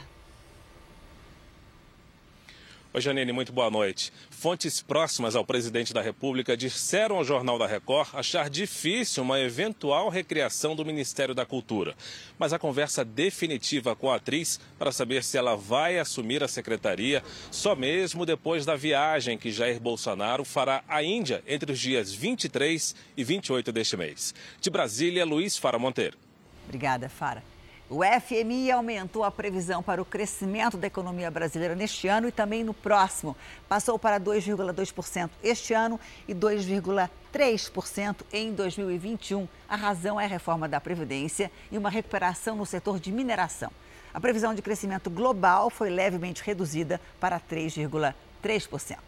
Oi, 2.93 3.01
Janine, 3.01 3.31
muito 3.31 3.53
boa 3.53 3.71
noite. 3.71 4.13
Fontes 4.31 4.83
próximas 4.83 5.37
ao 5.37 5.45
presidente 5.45 5.95
da 5.95 6.03
República 6.03 6.57
disseram 6.57 7.15
ao 7.15 7.25
Jornal 7.25 7.57
da 7.57 7.65
Record 7.65 8.09
achar 8.15 8.51
difícil 8.51 9.23
uma 9.23 9.39
eventual 9.39 10.09
recriação 10.09 10.75
do 10.75 10.85
Ministério 10.85 11.33
da 11.33 11.47
Cultura. 11.47 11.95
Mas 12.37 12.53
a 12.53 12.59
conversa 12.59 13.05
definitiva 13.05 13.95
com 13.95 14.11
a 14.11 14.17
atriz 14.17 14.59
para 14.77 14.91
saber 14.91 15.23
se 15.23 15.39
ela 15.39 15.55
vai 15.55 16.01
assumir 16.01 16.43
a 16.43 16.49
secretaria 16.49 17.23
só 17.49 17.77
mesmo 17.77 18.27
depois 18.27 18.67
da 18.67 18.75
viagem 18.75 19.39
que 19.39 19.53
Jair 19.53 19.79
Bolsonaro 19.79 20.45
fará 20.45 20.83
à 20.89 21.01
Índia 21.01 21.45
entre 21.47 21.71
os 21.71 21.79
dias 21.79 22.13
23 22.13 22.97
e 23.17 23.23
28 23.23 23.71
deste 23.71 23.97
mês. 23.97 24.35
De 24.61 24.69
Brasília, 24.69 25.25
Luiz 25.25 25.57
Fara 25.57 25.79
Monteiro. 25.79 26.19
Obrigada, 26.67 27.09
Fara. 27.09 27.50
O 27.93 28.03
FMI 28.05 28.71
aumentou 28.71 29.25
a 29.25 29.33
previsão 29.33 29.83
para 29.83 30.01
o 30.01 30.05
crescimento 30.05 30.77
da 30.77 30.87
economia 30.87 31.29
brasileira 31.29 31.75
neste 31.75 32.07
ano 32.07 32.29
e 32.29 32.33
também 32.33 32.63
no 32.63 32.73
próximo. 32.73 33.37
Passou 33.69 33.99
para 33.99 34.21
2,2% 34.21 35.29
este 35.43 35.75
ano 35.75 35.99
e 36.29 36.33
2,3% 36.33 38.19
em 38.33 38.53
2021. 38.53 39.49
A 39.69 39.75
razão 39.75 40.21
é 40.21 40.25
a 40.25 40.29
reforma 40.29 40.69
da 40.69 40.81
Previdência 40.81 41.51
e 41.69 41.77
uma 41.77 41.91
recuperação 41.91 42.55
no 42.55 42.65
setor 42.65 43.01
de 43.01 43.11
mineração. 43.11 43.73
A 44.15 44.21
previsão 44.21 44.55
de 44.55 44.63
crescimento 44.63 45.11
global 45.11 45.69
foi 45.69 45.91
levemente 45.91 46.45
reduzida 46.45 47.01
para 47.19 47.41
3,3%. 47.41 48.99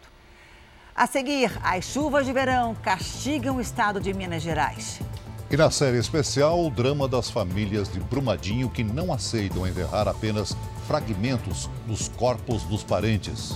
A 0.93 1.07
seguir, 1.07 1.57
as 1.63 1.85
chuvas 1.85 2.25
de 2.25 2.33
verão 2.33 2.75
castigam 2.75 3.55
o 3.55 3.61
estado 3.61 4.01
de 4.01 4.13
Minas 4.13 4.43
Gerais. 4.43 4.99
E 5.53 5.55
na 5.55 5.69
série 5.69 5.99
especial, 5.99 6.65
o 6.65 6.71
drama 6.71 7.07
das 7.07 7.29
famílias 7.29 7.87
de 7.87 7.99
Brumadinho 7.99 8.71
que 8.71 8.83
não 8.83 9.13
aceitam 9.13 9.67
enterrar 9.67 10.07
apenas 10.07 10.57
fragmentos 10.87 11.69
dos 11.85 12.07
corpos 12.07 12.63
dos 12.63 12.83
parentes. 12.83 13.55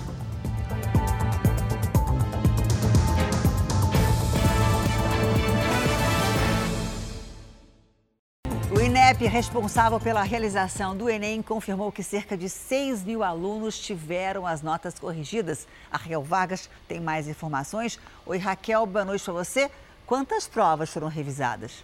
O 8.72 8.80
INEP, 8.80 9.26
responsável 9.26 10.00
pela 10.00 10.22
realização 10.22 10.96
do 10.96 11.10
Enem, 11.10 11.42
confirmou 11.42 11.92
que 11.92 12.04
cerca 12.04 12.38
de 12.38 12.48
6 12.48 13.04
mil 13.04 13.24
alunos 13.24 13.80
tiveram 13.80 14.46
as 14.46 14.62
notas 14.62 15.00
corrigidas. 15.00 15.68
A 15.92 15.98
Raquel 15.98 16.22
Vargas 16.22 16.70
tem 16.88 17.00
mais 17.00 17.28
informações. 17.28 18.00
Oi, 18.24 18.38
Raquel, 18.38 18.86
boa 18.86 19.04
noite 19.04 19.24
para 19.24 19.34
você. 19.34 19.72
Quantas 20.08 20.48
provas 20.48 20.90
foram 20.90 21.10
revisadas? 21.10 21.84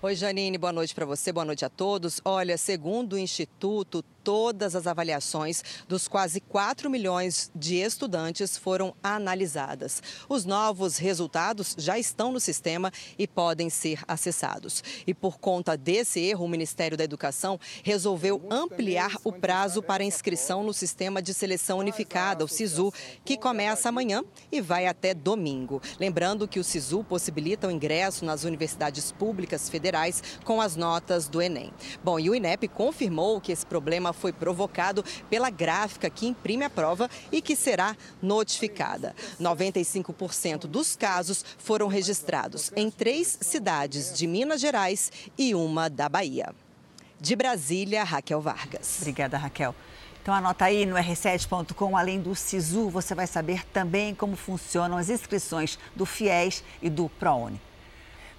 Oi, 0.00 0.14
Janine, 0.14 0.56
boa 0.56 0.72
noite 0.72 0.94
para 0.94 1.04
você, 1.04 1.32
boa 1.32 1.44
noite 1.44 1.64
a 1.64 1.68
todos. 1.68 2.20
Olha, 2.24 2.56
segundo 2.56 3.14
o 3.14 3.18
Instituto, 3.18 4.04
todas 4.24 4.74
as 4.74 4.86
avaliações 4.86 5.62
dos 5.86 6.08
quase 6.08 6.40
4 6.40 6.88
milhões 6.88 7.52
de 7.54 7.76
estudantes 7.76 8.56
foram 8.56 8.96
analisadas. 9.02 10.02
Os 10.28 10.46
novos 10.46 10.96
resultados 10.96 11.76
já 11.78 11.98
estão 11.98 12.32
no 12.32 12.40
sistema 12.40 12.90
e 13.18 13.28
podem 13.28 13.68
ser 13.68 14.00
acessados. 14.08 14.82
E 15.06 15.12
por 15.12 15.38
conta 15.38 15.76
desse 15.76 16.20
erro, 16.20 16.46
o 16.46 16.48
Ministério 16.48 16.96
da 16.96 17.04
Educação 17.04 17.60
resolveu 17.82 18.42
ampliar 18.50 19.14
o 19.22 19.30
prazo 19.32 19.82
para 19.82 20.02
inscrição 20.02 20.64
no 20.64 20.72
Sistema 20.72 21.20
de 21.20 21.34
Seleção 21.34 21.78
Unificada, 21.78 22.44
o 22.44 22.48
SISU, 22.48 22.92
que 23.24 23.36
começa 23.36 23.90
amanhã 23.90 24.24
e 24.50 24.62
vai 24.62 24.86
até 24.86 25.12
domingo. 25.12 25.82
Lembrando 26.00 26.48
que 26.48 26.58
o 26.58 26.64
SISU 26.64 27.04
possibilita 27.04 27.68
o 27.68 27.70
ingresso 27.70 28.24
nas 28.24 28.44
universidades 28.44 29.12
públicas 29.12 29.68
federais 29.68 30.22
com 30.44 30.62
as 30.62 30.76
notas 30.76 31.28
do 31.28 31.42
Enem. 31.42 31.70
Bom, 32.02 32.18
e 32.18 32.30
o 32.30 32.34
INEP 32.34 32.68
confirmou 32.68 33.40
que 33.40 33.52
esse 33.52 33.66
problema 33.66 34.13
foi 34.14 34.32
provocado 34.32 35.04
pela 35.28 35.50
gráfica 35.50 36.08
que 36.08 36.26
imprime 36.26 36.64
a 36.64 36.70
prova 36.70 37.08
e 37.30 37.42
que 37.42 37.56
será 37.56 37.96
notificada. 38.22 39.14
95% 39.40 40.66
dos 40.66 40.96
casos 40.96 41.44
foram 41.58 41.88
registrados 41.88 42.72
em 42.76 42.90
três 42.90 43.38
cidades 43.40 44.12
de 44.16 44.26
Minas 44.26 44.60
Gerais 44.60 45.12
e 45.36 45.54
uma 45.54 45.88
da 45.90 46.08
Bahia. 46.08 46.54
De 47.20 47.34
Brasília, 47.34 48.04
Raquel 48.04 48.40
Vargas. 48.40 48.98
Obrigada, 49.00 49.38
Raquel. 49.38 49.74
Então 50.22 50.32
anota 50.32 50.64
aí 50.64 50.86
no 50.86 50.96
r7.com, 50.96 51.96
além 51.96 52.18
do 52.18 52.34
SISU, 52.34 52.88
você 52.88 53.14
vai 53.14 53.26
saber 53.26 53.62
também 53.66 54.14
como 54.14 54.36
funcionam 54.36 54.96
as 54.96 55.10
inscrições 55.10 55.78
do 55.94 56.06
FIES 56.06 56.64
e 56.80 56.88
do 56.88 57.10
ProUni. 57.10 57.60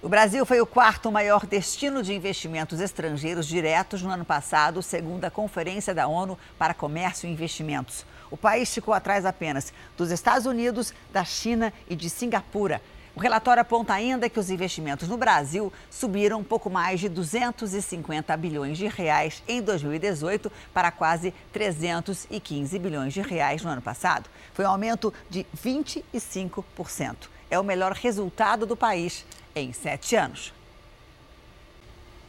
O 0.06 0.08
Brasil 0.08 0.46
foi 0.46 0.60
o 0.60 0.66
quarto 0.66 1.10
maior 1.10 1.44
destino 1.44 2.00
de 2.00 2.14
investimentos 2.14 2.78
estrangeiros 2.78 3.44
diretos 3.44 4.02
no 4.02 4.10
ano 4.10 4.24
passado, 4.24 4.80
segundo 4.80 5.24
a 5.24 5.32
Conferência 5.32 5.92
da 5.92 6.06
ONU 6.06 6.38
para 6.56 6.72
Comércio 6.72 7.28
e 7.28 7.32
Investimentos. 7.32 8.06
O 8.30 8.36
país 8.36 8.72
ficou 8.72 8.94
atrás 8.94 9.26
apenas 9.26 9.72
dos 9.96 10.12
Estados 10.12 10.46
Unidos, 10.46 10.94
da 11.12 11.24
China 11.24 11.72
e 11.90 11.96
de 11.96 12.08
Singapura. 12.08 12.80
O 13.16 13.18
relatório 13.18 13.60
aponta 13.60 13.94
ainda 13.94 14.30
que 14.30 14.38
os 14.38 14.48
investimentos 14.48 15.08
no 15.08 15.16
Brasil 15.16 15.72
subiram 15.90 16.38
um 16.38 16.44
pouco 16.44 16.70
mais 16.70 17.00
de 17.00 17.08
250 17.08 18.36
bilhões 18.36 18.78
de 18.78 18.86
reais 18.86 19.42
em 19.48 19.60
2018 19.60 20.52
para 20.72 20.92
quase 20.92 21.34
315 21.52 22.78
bilhões 22.78 23.12
de 23.12 23.22
reais 23.22 23.60
no 23.60 23.70
ano 23.70 23.82
passado. 23.82 24.30
Foi 24.54 24.64
um 24.64 24.70
aumento 24.70 25.12
de 25.28 25.44
25%. 25.60 27.26
É 27.50 27.58
o 27.58 27.64
melhor 27.64 27.92
resultado 27.92 28.66
do 28.66 28.76
país 28.76 29.24
em 29.56 29.72
sete 29.72 30.14
anos. 30.14 30.52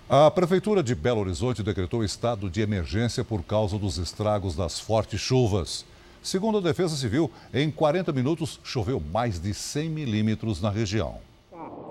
A 0.09 0.31
Prefeitura 0.31 0.81
de 0.81 0.95
Belo 0.95 1.19
Horizonte 1.19 1.61
decretou 1.61 2.01
estado 2.01 2.49
de 2.49 2.61
emergência 2.61 3.25
por 3.25 3.43
causa 3.43 3.77
dos 3.77 3.97
estragos 3.97 4.55
das 4.55 4.79
fortes 4.79 5.19
chuvas. 5.19 5.85
Segundo 6.23 6.59
a 6.59 6.61
Defesa 6.61 6.95
Civil, 6.95 7.29
em 7.53 7.69
40 7.69 8.13
minutos 8.13 8.59
choveu 8.63 9.01
mais 9.01 9.37
de 9.37 9.53
100 9.53 9.89
milímetros 9.89 10.61
na 10.61 10.69
região. 10.69 11.19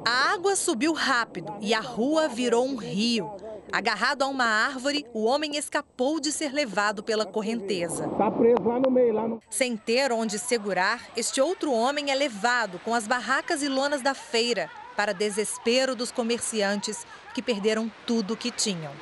A 0.07 0.33
água 0.33 0.57
subiu 0.57 0.95
rápido 0.95 1.53
e 1.61 1.75
a 1.75 1.81
rua 1.81 2.29
virou 2.29 2.67
um 2.67 2.77
rio. 2.77 3.31
Agarrado 3.71 4.23
a 4.23 4.29
uma 4.29 4.45
árvore, 4.45 5.05
o 5.13 5.25
homem 5.25 5.57
escapou 5.57 6.19
de 6.21 6.33
ser 6.33 6.53
levado 6.53 7.03
pela 7.03 7.27
correnteza. 7.27 8.07
Está 8.07 8.31
preso 8.31 8.63
lá 8.65 8.79
no 8.79 8.91
meio, 8.91 9.13
lá 9.13 9.29
no... 9.29 9.43
Sem 9.51 9.77
ter 9.77 10.13
onde 10.13 10.39
segurar, 10.39 11.09
este 11.17 11.41
outro 11.41 11.73
homem 11.73 12.11
é 12.11 12.15
levado 12.15 12.79
com 12.79 12.95
as 12.95 13.07
barracas 13.07 13.63
e 13.63 13.69
lonas 13.69 14.01
da 14.01 14.15
feira 14.15 14.71
para 14.97 15.13
desespero 15.13 15.95
dos 15.95 16.11
comerciantes 16.11 17.07
que 17.35 17.43
perderam 17.43 17.93
tudo 18.07 18.35
o 18.35 18.37
que 18.37 18.51
tinham. 18.51 18.93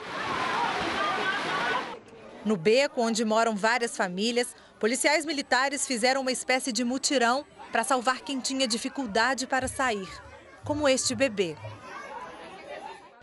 No 2.44 2.57
beco, 2.57 3.00
onde 3.00 3.24
moram 3.24 3.57
várias 3.57 3.96
famílias, 3.96 4.54
policiais 4.78 5.24
militares 5.24 5.87
fizeram 5.87 6.20
uma 6.20 6.33
espécie 6.33 6.72
de 6.72 6.85
mutirão 6.85 7.46
para 7.72 7.85
salvar 7.85 8.20
quem 8.20 8.38
tinha 8.38 8.68
dificuldade 8.68 9.46
para 9.46 9.66
sair, 9.66 10.09
como 10.64 10.88
este 10.88 11.14
bebê. 11.14 11.57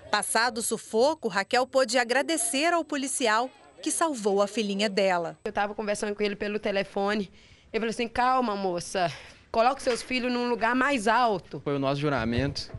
Passado 0.09 0.57
o 0.57 0.61
sufoco, 0.61 1.27
Raquel 1.27 1.65
pôde 1.67 1.97
agradecer 1.97 2.73
ao 2.73 2.83
policial 2.83 3.49
que 3.81 3.91
salvou 3.91 4.41
a 4.41 4.47
filhinha 4.47 4.89
dela. 4.89 5.37
Eu 5.45 5.49
estava 5.49 5.73
conversando 5.73 6.15
com 6.15 6.21
ele 6.21 6.35
pelo 6.35 6.59
telefone. 6.59 7.31
Ele 7.71 7.79
falou 7.79 7.89
assim: 7.89 8.07
calma, 8.07 8.55
moça, 8.55 9.11
coloque 9.51 9.83
seus 9.83 10.01
filhos 10.01 10.31
num 10.31 10.49
lugar 10.49 10.75
mais 10.75 11.07
alto. 11.07 11.59
Foi 11.63 11.75
o 11.75 11.79
nosso 11.79 11.99
juramento 11.99 12.71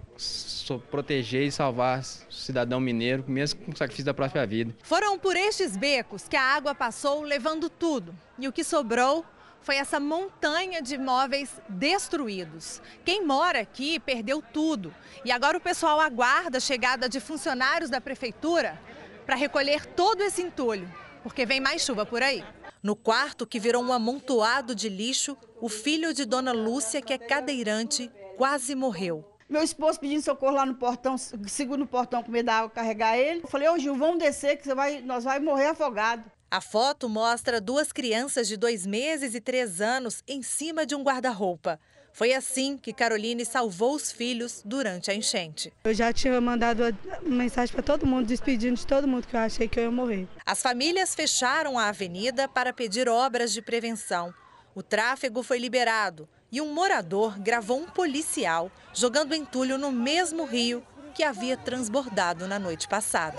proteger 0.90 1.46
e 1.46 1.52
salvar 1.52 2.00
o 2.00 2.32
cidadão 2.32 2.80
mineiro, 2.80 3.24
mesmo 3.26 3.61
com 3.61 3.72
o 3.72 3.76
sacrifício 3.76 4.06
da 4.06 4.14
própria 4.14 4.46
vida. 4.46 4.74
Foram 4.82 5.18
por 5.18 5.37
estes 5.37 5.76
becos 5.76 6.26
que 6.28 6.37
a 6.37 6.42
água 6.42 6.74
passou 6.74 7.22
levando 7.22 7.68
tudo. 7.68 8.14
E 8.38 8.48
o 8.48 8.52
que 8.52 8.64
sobrou 8.64 9.24
foi 9.61 9.76
essa 9.76 10.00
montanha 10.00 10.80
de 10.80 10.94
imóveis 10.94 11.61
destruídos. 11.68 12.80
Quem 13.04 13.24
mora 13.24 13.61
aqui 13.61 13.98
perdeu 14.00 14.42
tudo. 14.42 14.94
E 15.24 15.30
agora 15.30 15.58
o 15.58 15.61
pessoal 15.61 16.00
aguarda 16.00 16.58
a 16.58 16.61
chegada 16.61 17.08
de 17.08 17.20
funcionários 17.20 17.90
da 17.90 18.00
prefeitura 18.00 18.80
para 19.26 19.37
recolher 19.37 19.87
todo 19.87 20.22
esse 20.22 20.42
entulho, 20.42 20.88
porque 21.22 21.46
vem 21.46 21.61
mais 21.61 21.82
chuva 21.85 22.04
por 22.04 22.22
aí. 22.22 22.44
No 22.83 22.97
quarto, 22.97 23.47
que 23.47 23.61
virou 23.61 23.81
um 23.81 23.92
amontoado 23.92 24.75
de 24.75 24.88
lixo, 24.88 25.37
o 25.61 25.68
filho 25.68 26.12
de 26.12 26.25
Dona 26.25 26.51
Lúcia, 26.53 27.01
que 27.01 27.12
é 27.12 27.18
cadeirante, 27.18 28.11
quase 28.37 28.75
morreu. 28.75 29.25
Meu 29.49 29.62
esposo 29.62 30.01
pedindo 30.01 30.23
socorro 30.23 30.57
lá 30.57 30.66
no 30.66 30.75
portão, 30.75 31.16
seguro 31.16 31.79
no 31.79 31.87
portão 31.87 32.25
com 32.25 32.33
medo 32.33 32.47
da 32.47 32.55
água 32.55 32.71
carregar 32.71 33.16
ele. 33.16 33.42
Eu 33.45 33.49
falei, 33.49 33.68
ô 33.68 33.79
Gil, 33.79 33.95
vamos 33.95 34.18
descer 34.18 34.57
que 34.57 34.64
você 34.64 34.75
vai, 34.75 35.01
nós 35.01 35.23
vamos 35.23 35.45
morrer 35.45 35.66
afogado. 35.66 36.25
A 36.51 36.61
foto 36.61 37.09
mostra 37.09 37.61
duas 37.61 37.92
crianças 37.92 38.49
de 38.49 38.57
dois 38.57 38.85
meses 38.85 39.35
e 39.35 39.40
três 39.40 39.81
anos 39.81 40.23
em 40.27 40.42
cima 40.42 40.85
de 40.85 40.97
um 40.97 41.05
guarda-roupa. 41.05 41.79
Foi 42.12 42.35
assim 42.35 42.77
que 42.77 42.92
Caroline 42.92 43.44
salvou 43.44 43.94
os 43.94 44.12
filhos 44.12 44.62
durante 44.64 45.11
a 45.11 45.14
enchente. 45.14 45.72
Eu 45.83 45.94
já 45.94 46.12
tinha 46.12 46.38
mandado 46.40 46.96
mensagem 47.22 47.75
para 47.75 47.83
todo 47.83 48.07
mundo, 48.07 48.27
despedindo 48.27 48.77
de 48.77 48.87
todo 48.87 49.09
mundo 49.09 49.27
que 49.27 49.35
eu 49.35 49.40
achei 49.40 49.66
que 49.66 49.81
eu 49.81 49.85
ia 49.85 49.90
morrer. 49.90 50.29
As 50.44 50.61
famílias 50.61 51.14
fecharam 51.14 51.79
a 51.79 51.88
avenida 51.88 52.46
para 52.46 52.72
pedir 52.72 53.09
obras 53.09 53.53
de 53.53 53.62
prevenção. 53.62 54.33
O 54.75 54.83
tráfego 54.83 55.42
foi 55.42 55.59
liberado 55.59 56.29
e 56.51 56.61
um 56.61 56.72
morador 56.72 57.38
gravou 57.38 57.79
um 57.81 57.87
policial 57.87 58.70
jogando 58.92 59.35
entulho 59.35 59.79
no 59.79 59.90
mesmo 59.90 60.44
rio 60.44 60.83
que 61.14 61.22
havia 61.22 61.57
transbordado 61.57 62.46
na 62.46 62.59
noite 62.59 62.88
passada. 62.88 63.37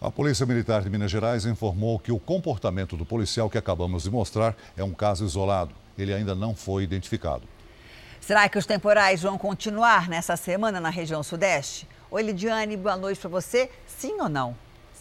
A 0.00 0.12
Polícia 0.12 0.46
Militar 0.46 0.80
de 0.82 0.88
Minas 0.88 1.10
Gerais 1.10 1.44
informou 1.44 1.98
que 1.98 2.12
o 2.12 2.20
comportamento 2.20 2.96
do 2.96 3.04
policial 3.04 3.50
que 3.50 3.58
acabamos 3.58 4.04
de 4.04 4.10
mostrar 4.12 4.54
é 4.76 4.84
um 4.84 4.94
caso 4.94 5.24
isolado. 5.24 5.74
Ele 5.98 6.14
ainda 6.14 6.36
não 6.36 6.54
foi 6.54 6.84
identificado. 6.84 7.42
Será 8.20 8.48
que 8.48 8.56
os 8.56 8.64
temporais 8.64 9.22
vão 9.22 9.36
continuar 9.36 10.08
nessa 10.08 10.36
semana 10.36 10.80
na 10.80 10.88
região 10.88 11.20
sudeste? 11.24 11.88
Oi, 12.12 12.22
Lidiane, 12.22 12.76
boa 12.76 12.96
noite 12.96 13.18
para 13.18 13.28
você. 13.28 13.68
Sim 13.88 14.20
ou 14.20 14.28
não? 14.28 14.54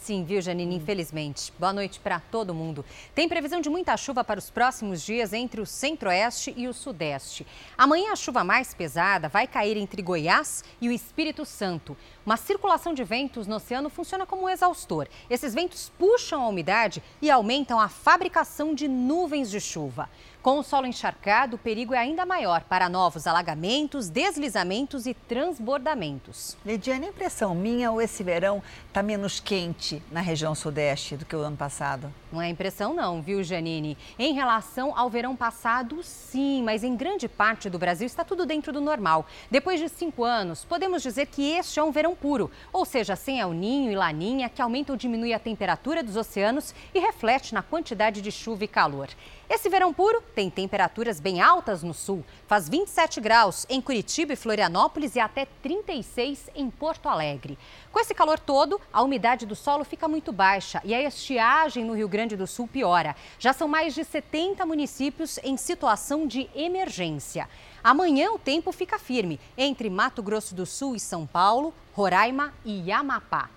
Sim, 0.07 0.23
viu, 0.23 0.39
Janine? 0.39 0.73
Infelizmente. 0.73 1.51
Boa 1.59 1.73
noite 1.73 1.99
para 1.99 2.17
todo 2.17 2.53
mundo. 2.53 2.85
Tem 3.13 3.27
previsão 3.27 3.59
de 3.59 3.69
muita 3.69 3.97
chuva 3.97 4.23
para 4.23 4.39
os 4.39 4.49
próximos 4.49 5.03
dias 5.03 5.33
entre 5.33 5.59
o 5.59 5.65
centro-oeste 5.65 6.53
e 6.55 6.65
o 6.65 6.73
sudeste. 6.73 7.45
Amanhã 7.77 8.13
a 8.13 8.15
chuva 8.15 8.41
mais 8.41 8.73
pesada 8.73 9.27
vai 9.27 9.45
cair 9.47 9.75
entre 9.75 10.01
Goiás 10.01 10.63
e 10.79 10.87
o 10.87 10.93
Espírito 10.93 11.43
Santo. 11.43 11.97
Uma 12.25 12.37
circulação 12.37 12.93
de 12.93 13.03
ventos 13.03 13.47
no 13.47 13.57
oceano 13.57 13.89
funciona 13.89 14.25
como 14.25 14.43
um 14.43 14.49
exaustor. 14.49 15.09
Esses 15.29 15.53
ventos 15.53 15.91
puxam 15.99 16.41
a 16.41 16.47
umidade 16.47 17.03
e 17.21 17.29
aumentam 17.29 17.77
a 17.77 17.89
fabricação 17.89 18.73
de 18.73 18.87
nuvens 18.87 19.51
de 19.51 19.59
chuva. 19.59 20.09
Com 20.47 20.59
o 20.59 20.63
solo 20.63 20.87
encharcado, 20.87 21.57
o 21.57 21.59
perigo 21.59 21.93
é 21.93 21.97
ainda 21.97 22.25
maior 22.25 22.61
para 22.61 22.87
novos 22.87 23.27
alagamentos, 23.27 24.07
deslizamentos 24.07 25.05
e 25.05 25.13
transbordamentos. 25.13 26.55
Lidiane, 26.65 27.07
impressão 27.07 27.53
minha 27.53 27.91
ou 27.91 28.01
esse 28.01 28.23
verão 28.23 28.63
está 28.87 29.03
menos 29.03 29.41
quente 29.41 30.01
na 30.09 30.21
região 30.21 30.55
sudeste 30.55 31.17
do 31.17 31.25
que 31.25 31.35
o 31.35 31.41
ano 31.41 31.57
passado? 31.57 32.09
Não 32.29 32.41
é 32.41 32.49
impressão 32.49 32.93
não, 32.93 33.21
viu, 33.21 33.41
Janine? 33.41 33.97
Em 34.19 34.33
relação 34.33 34.97
ao 34.97 35.09
verão 35.09 35.33
passado, 35.33 36.03
sim, 36.03 36.61
mas 36.61 36.83
em 36.83 36.93
grande 36.93 37.29
parte 37.29 37.69
do 37.69 37.79
Brasil 37.79 38.05
está 38.05 38.21
tudo 38.21 38.45
dentro 38.45 38.73
do 38.73 38.81
normal. 38.81 39.25
Depois 39.49 39.79
de 39.79 39.87
cinco 39.87 40.25
anos, 40.25 40.65
podemos 40.65 41.01
dizer 41.01 41.27
que 41.27 41.51
este 41.51 41.79
é 41.79 41.83
um 41.83 41.91
verão 41.91 42.13
puro, 42.13 42.51
ou 42.73 42.83
seja, 42.83 43.15
sem 43.15 43.39
El 43.39 43.53
Ninho 43.53 43.91
e 43.91 43.95
Laninha, 43.95 44.49
que 44.49 44.61
aumenta 44.61 44.91
ou 44.91 44.97
diminui 44.97 45.33
a 45.33 45.39
temperatura 45.39 46.03
dos 46.03 46.17
oceanos 46.17 46.75
e 46.93 46.99
reflete 46.99 47.53
na 47.53 47.63
quantidade 47.63 48.21
de 48.21 48.31
chuva 48.31 48.65
e 48.65 48.67
calor. 48.67 49.07
Esse 49.49 49.69
verão 49.69 49.93
puro 49.93 50.21
tem 50.35 50.49
temperaturas 50.49 51.21
bem 51.21 51.39
altas 51.39 51.81
no 51.81 51.93
sul. 51.93 52.25
Faz 52.47 52.67
27 52.67 53.21
graus 53.21 53.65
em 53.69 53.81
Curitiba 53.81 54.33
e 54.33 54.35
Florianópolis 54.35 55.15
e 55.15 55.21
até 55.21 55.47
36 55.63 56.49
em 56.53 56.69
Porto 56.69 57.07
Alegre. 57.07 57.57
Com 57.89 58.01
esse 58.01 58.13
calor 58.13 58.39
todo, 58.39 58.81
a 58.91 59.01
umidade 59.01 59.45
do 59.45 59.55
solo 59.55 59.85
fica 59.85 60.05
muito 60.05 60.33
baixa 60.33 60.81
e 60.83 60.93
a 60.93 61.01
estiagem 61.01 61.85
no 61.85 61.95
Rio 61.95 62.09
Grande 62.09 62.16
do 62.25 62.47
Sul 62.47 62.67
piora. 62.67 63.15
Já 63.37 63.53
são 63.53 63.67
mais 63.67 63.93
de 63.93 64.03
70 64.03 64.65
municípios 64.65 65.37
em 65.43 65.57
situação 65.57 66.25
de 66.25 66.49
emergência. 66.55 67.47
Amanhã 67.83 68.31
o 68.31 68.39
tempo 68.39 68.71
fica 68.71 68.97
firme 68.97 69.39
entre 69.57 69.89
Mato 69.89 70.23
Grosso 70.23 70.55
do 70.55 70.65
Sul 70.65 70.95
e 70.95 70.99
São 70.99 71.27
Paulo, 71.27 71.73
Roraima 71.93 72.53
e 72.65 72.91
Amapá. 72.91 73.49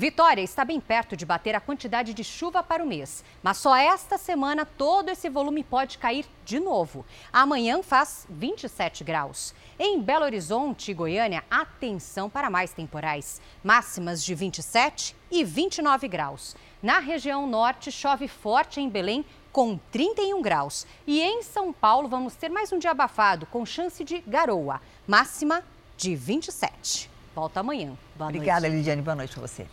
Vitória 0.00 0.42
está 0.42 0.64
bem 0.64 0.78
perto 0.78 1.16
de 1.16 1.26
bater 1.26 1.56
a 1.56 1.60
quantidade 1.60 2.14
de 2.14 2.22
chuva 2.22 2.62
para 2.62 2.84
o 2.84 2.86
mês, 2.86 3.24
mas 3.42 3.56
só 3.56 3.74
esta 3.74 4.16
semana 4.16 4.64
todo 4.64 5.08
esse 5.08 5.28
volume 5.28 5.64
pode 5.64 5.98
cair 5.98 6.24
de 6.44 6.60
novo. 6.60 7.04
Amanhã 7.32 7.82
faz 7.82 8.24
27 8.30 9.02
graus. 9.02 9.52
Em 9.76 10.00
Belo 10.00 10.24
Horizonte 10.24 10.92
e 10.92 10.94
Goiânia, 10.94 11.42
atenção 11.50 12.30
para 12.30 12.48
mais 12.48 12.72
temporais. 12.72 13.40
Máximas 13.60 14.22
de 14.22 14.36
27 14.36 15.16
e 15.32 15.42
29 15.42 16.06
graus. 16.06 16.54
Na 16.82 17.00
região 17.00 17.44
norte, 17.46 17.90
chove 17.90 18.28
forte 18.28 18.80
em 18.80 18.88
Belém, 18.88 19.24
com 19.50 19.76
31 19.90 20.40
graus. 20.40 20.86
E 21.06 21.20
em 21.20 21.42
São 21.42 21.72
Paulo, 21.72 22.08
vamos 22.08 22.36
ter 22.36 22.48
mais 22.48 22.72
um 22.72 22.78
dia 22.78 22.92
abafado, 22.92 23.46
com 23.46 23.66
chance 23.66 24.04
de 24.04 24.20
garoa. 24.20 24.80
Máxima 25.06 25.64
de 25.96 26.14
27. 26.14 27.10
Volta 27.34 27.60
amanhã. 27.60 27.94
Boa 28.16 28.28
Obrigada, 28.28 28.68
noite. 28.68 28.76
Lidiane. 28.76 29.02
Boa 29.02 29.16
noite 29.16 29.32
para 29.32 29.46
você. 29.46 29.66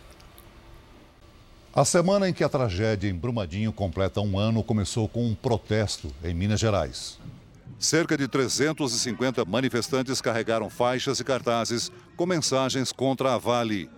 A 1.76 1.86
semana 1.86 2.28
em 2.28 2.34
que 2.34 2.44
a 2.44 2.50
tragédia 2.50 3.08
em 3.08 3.14
Brumadinho 3.14 3.72
completa 3.72 4.22
um 4.22 4.40
ano 4.40 4.64
começou 4.64 5.08
com 5.08 5.24
um 5.24 5.36
protesto 5.36 6.12
em 6.24 6.34
Minas 6.34 6.60
Gerais. 6.60 7.20
Cerca 7.78 8.18
de 8.18 8.28
350 8.28 9.46
manifestantes 9.46 10.22
carregaram 10.22 10.70
faixas 10.70 11.20
e 11.20 11.24
cartazes 11.24 11.92
com 12.16 12.26
mensagens 12.26 12.92
contra 12.92 13.36
a 13.36 13.38
Vale. 13.38 13.90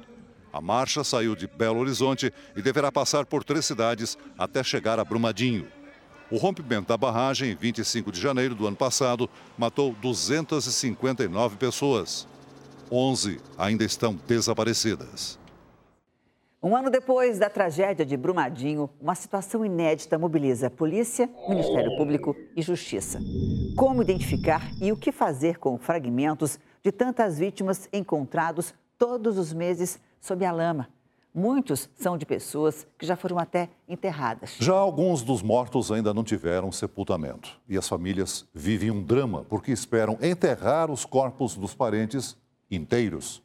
A 0.58 0.62
marcha 0.62 1.04
saiu 1.04 1.36
de 1.36 1.46
Belo 1.46 1.80
Horizonte 1.80 2.34
e 2.56 2.63
deverá 2.63 2.91
passar 2.91 3.28
por 3.28 3.43
três 3.43 3.63
cidades 3.63 4.17
até 4.36 4.63
chegar 4.63 5.00
a 5.00 5.06
Brumadinho. 5.06 5.67
O 6.32 6.38
rompimento 6.38 6.88
da 6.88 6.98
barragem, 6.98 7.52
em 7.52 7.56
25 7.56 8.12
de 8.12 8.20
janeiro 8.20 8.56
do 8.56 8.65
ano 8.65 8.76
passado, 8.76 9.30
matou 9.56 9.93
259 10.02 11.58
pessoas. 11.58 12.28
11 12.91 13.39
ainda 13.56 13.84
estão 13.84 14.15
desaparecidas. 14.28 15.38
Um 16.63 16.76
ano 16.76 16.89
depois 16.89 17.38
da 17.38 17.52
tragédia 17.52 18.04
de 18.04 18.17
Brumadinho, 18.17 18.89
uma 19.00 19.13
situação 19.13 19.63
inédita 19.63 20.17
mobiliza 20.17 20.72
polícia, 20.72 21.30
Ministério 21.48 21.96
Público 21.98 22.36
e 22.56 22.63
Justiça. 22.63 23.20
Como 23.76 24.02
identificar 24.02 24.72
e 24.82 24.91
o 24.91 24.98
que 24.98 25.12
fazer 25.12 25.60
com 25.60 25.78
fragmentos 25.78 26.60
de 26.82 26.91
tantas 26.91 27.38
vítimas 27.38 27.88
encontrados 27.93 28.74
todos 28.98 29.38
os 29.38 29.54
meses 29.54 30.00
sob 30.27 30.45
a 30.45 30.51
lama? 30.51 30.89
Muitos 31.33 31.89
são 31.95 32.17
de 32.17 32.25
pessoas 32.25 32.85
que 32.97 33.05
já 33.05 33.15
foram 33.15 33.39
até 33.39 33.69
enterradas. 33.87 34.55
Já 34.59 34.73
alguns 34.73 35.21
dos 35.21 35.41
mortos 35.41 35.91
ainda 35.91 36.13
não 36.13 36.23
tiveram 36.23 36.71
sepultamento. 36.71 37.59
E 37.69 37.77
as 37.77 37.87
famílias 37.87 38.45
vivem 38.53 38.91
um 38.91 39.01
drama 39.01 39.45
porque 39.47 39.71
esperam 39.71 40.17
enterrar 40.21 40.91
os 40.91 41.05
corpos 41.05 41.55
dos 41.55 41.73
parentes 41.73 42.35
inteiros. 42.69 43.41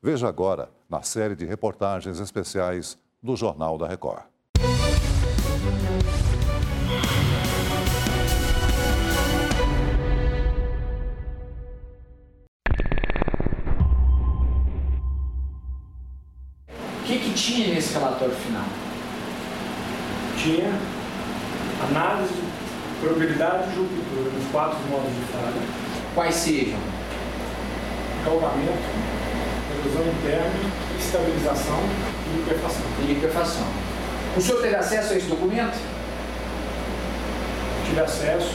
Veja 0.00 0.28
agora 0.28 0.70
na 0.88 1.02
série 1.02 1.34
de 1.34 1.44
reportagens 1.44 2.20
especiais 2.20 2.96
do 3.22 3.34
Jornal 3.34 3.76
da 3.78 3.88
Record. 3.88 4.22
Relatório 17.98 18.34
final? 18.34 18.64
Tinha 20.36 20.72
análise 21.90 22.34
de 22.34 23.00
probabilidade 23.00 23.70
de 23.70 23.78
ruptura 23.78 24.30
nos 24.30 24.50
quatro 24.50 24.78
modos 24.88 25.12
de 25.12 25.20
falha. 25.32 25.62
Quais 26.14 26.34
sejam? 26.34 26.78
Calvamento, 28.24 28.88
explosão 29.76 30.08
interna, 30.08 30.70
estabilização 30.98 31.80
e 32.26 32.38
liquefação. 32.38 32.82
E 33.00 33.12
liquefação. 33.12 33.66
O 34.36 34.40
senhor 34.40 34.62
teve 34.62 34.76
acesso 34.76 35.12
a 35.12 35.16
esse 35.16 35.26
documento? 35.26 35.78
Tive 37.86 38.00
acesso 38.00 38.54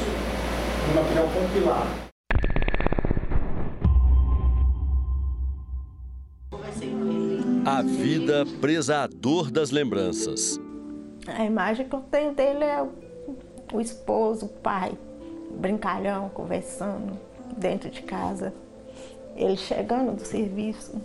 no 0.88 0.96
material 0.96 1.28
compilado. 1.28 2.11
A 7.82 7.84
vida 7.84 8.46
presa 8.62 9.02
à 9.02 9.08
dor 9.08 9.50
das 9.50 9.72
lembranças. 9.72 10.60
A 11.26 11.44
imagem 11.44 11.90
que 11.90 11.96
eu 11.96 12.02
tenho 12.12 12.32
dele 12.32 12.64
é 12.64 12.88
o 13.74 13.82
esposo, 13.82 14.46
o 14.46 14.50
pai, 14.50 14.92
brincalhão, 15.50 16.30
conversando 16.30 17.18
dentro 17.58 17.90
de 17.90 18.04
casa. 18.04 18.54
Ele 19.36 19.58
chegando 19.58 20.16
do 20.16 20.24
serviço, 20.24 21.02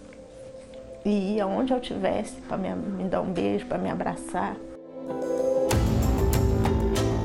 e 1.03 1.37
ia 1.37 1.47
onde 1.47 1.73
eu 1.73 1.81
tivesse 1.81 2.43
para 2.43 2.59
me, 2.59 2.69
me 2.75 3.05
dar 3.05 3.23
um 3.23 3.33
beijo, 3.33 3.65
para 3.65 3.79
me 3.79 3.89
abraçar. 3.89 4.55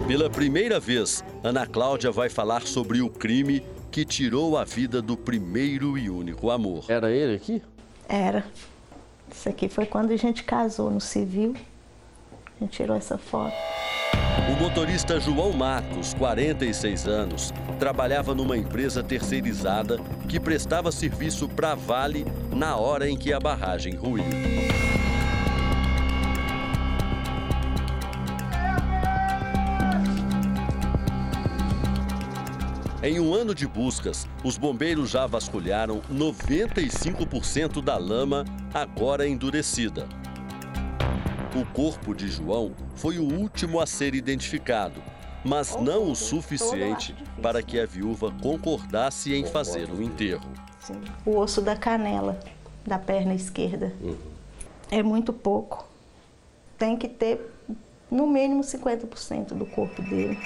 Pela 0.07 0.29
primeira 0.29 0.79
vez, 0.79 1.25
Ana 1.43 1.67
Cláudia 1.67 2.09
vai 2.09 2.29
falar 2.29 2.61
sobre 2.61 3.01
o 3.01 3.09
crime 3.09 3.61
que 3.91 4.05
tirou 4.05 4.57
a 4.57 4.63
vida 4.63 5.01
do 5.01 5.17
primeiro 5.17 5.97
e 5.97 6.09
único 6.09 6.49
amor. 6.49 6.85
Era 6.87 7.11
ele 7.11 7.35
aqui? 7.35 7.61
Era. 8.07 8.45
Isso 9.31 9.49
aqui 9.49 9.69
foi 9.69 9.85
quando 9.85 10.11
a 10.11 10.17
gente 10.17 10.43
casou 10.43 10.91
no 10.91 11.01
civil. 11.01 11.55
A 12.57 12.63
gente 12.63 12.71
tirou 12.71 12.95
essa 12.95 13.17
foto. 13.17 13.55
O 14.51 14.61
motorista 14.61 15.19
João 15.19 15.53
Marcos, 15.53 16.13
46 16.13 17.07
anos, 17.07 17.53
trabalhava 17.79 18.35
numa 18.35 18.57
empresa 18.57 19.01
terceirizada 19.01 19.97
que 20.27 20.39
prestava 20.39 20.91
serviço 20.91 21.47
para 21.47 21.73
Vale 21.73 22.25
na 22.51 22.75
hora 22.75 23.09
em 23.09 23.17
que 23.17 23.31
a 23.31 23.39
barragem 23.39 23.95
ruiu. 23.95 24.25
Em 33.03 33.19
um 33.19 33.33
ano 33.33 33.55
de 33.55 33.67
buscas, 33.67 34.27
os 34.43 34.59
bombeiros 34.59 35.09
já 35.09 35.25
vasculharam 35.25 36.03
95% 36.13 37.81
da 37.81 37.97
lama 37.97 38.45
agora 38.71 39.27
endurecida. 39.27 40.07
O 41.59 41.65
corpo 41.73 42.13
de 42.13 42.27
João 42.27 42.75
foi 42.95 43.17
o 43.17 43.23
último 43.23 43.79
a 43.79 43.87
ser 43.87 44.13
identificado, 44.13 45.01
mas 45.43 45.75
não 45.77 46.11
o 46.11 46.15
suficiente 46.15 47.15
para 47.41 47.63
que 47.63 47.79
a 47.79 47.87
viúva 47.87 48.31
concordasse 48.39 49.33
em 49.33 49.47
fazer 49.47 49.89
o 49.89 49.99
enterro. 49.99 50.47
O 51.25 51.37
osso 51.37 51.59
da 51.59 51.75
canela 51.75 52.39
da 52.85 52.99
perna 52.99 53.33
esquerda 53.33 53.95
uhum. 53.99 54.15
é 54.91 55.01
muito 55.01 55.33
pouco. 55.33 55.89
Tem 56.77 56.95
que 56.95 57.09
ter 57.09 57.51
no 58.11 58.27
mínimo 58.27 58.61
50% 58.61 59.55
do 59.55 59.65
corpo 59.65 60.03
dele. 60.03 60.37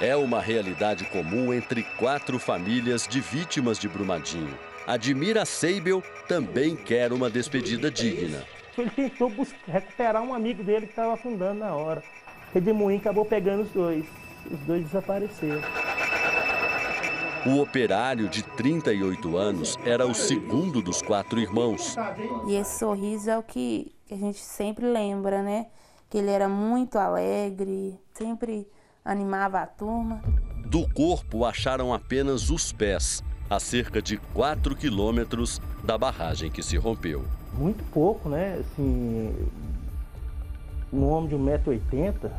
É 0.00 0.16
uma 0.16 0.40
realidade 0.40 1.04
comum 1.06 1.52
entre 1.52 1.82
quatro 1.98 2.38
famílias 2.38 3.06
de 3.06 3.20
vítimas 3.20 3.78
de 3.78 3.88
Brumadinho. 3.88 4.58
Admira 4.86 5.44
Seibel 5.44 6.02
também 6.26 6.74
quer 6.74 7.12
uma 7.12 7.28
despedida 7.28 7.90
digna 7.90 8.44
ele 8.80 8.90
tentou 8.90 9.28
buscar, 9.30 9.72
recuperar 9.72 10.22
um 10.22 10.34
amigo 10.34 10.62
dele 10.62 10.86
que 10.86 10.92
estava 10.92 11.14
afundando 11.14 11.60
na 11.60 11.74
hora. 11.74 12.02
Redemoinho 12.52 12.98
acabou 12.98 13.24
pegando 13.24 13.62
os 13.62 13.70
dois. 13.70 14.04
Os 14.50 14.58
dois 14.60 14.84
desapareceram. 14.84 15.60
O 17.46 17.60
operário 17.60 18.28
de 18.28 18.42
38 18.42 19.36
anos 19.36 19.78
era 19.84 20.06
o 20.06 20.14
segundo 20.14 20.82
dos 20.82 21.00
quatro 21.00 21.40
irmãos. 21.40 21.96
E 22.46 22.54
esse 22.54 22.78
sorriso 22.78 23.30
é 23.30 23.38
o 23.38 23.42
que 23.42 23.92
a 24.10 24.14
gente 24.14 24.38
sempre 24.38 24.86
lembra, 24.86 25.42
né? 25.42 25.66
Que 26.08 26.18
ele 26.18 26.30
era 26.30 26.48
muito 26.48 26.98
alegre, 26.98 27.98
sempre 28.12 28.66
animava 29.04 29.60
a 29.60 29.66
turma. 29.66 30.22
Do 30.66 30.88
corpo 30.92 31.44
acharam 31.44 31.92
apenas 31.92 32.50
os 32.50 32.72
pés, 32.72 33.22
a 33.48 33.58
cerca 33.58 34.00
de 34.00 34.16
4 34.16 34.76
quilômetros 34.76 35.60
da 35.84 35.98
barragem 35.98 36.50
que 36.50 36.62
se 36.62 36.76
rompeu 36.76 37.24
muito 37.52 37.82
pouco, 37.90 38.28
né? 38.28 38.58
Assim, 38.60 39.34
um 40.92 41.04
homem 41.08 41.28
de 41.28 41.36
1,80m, 41.36 42.30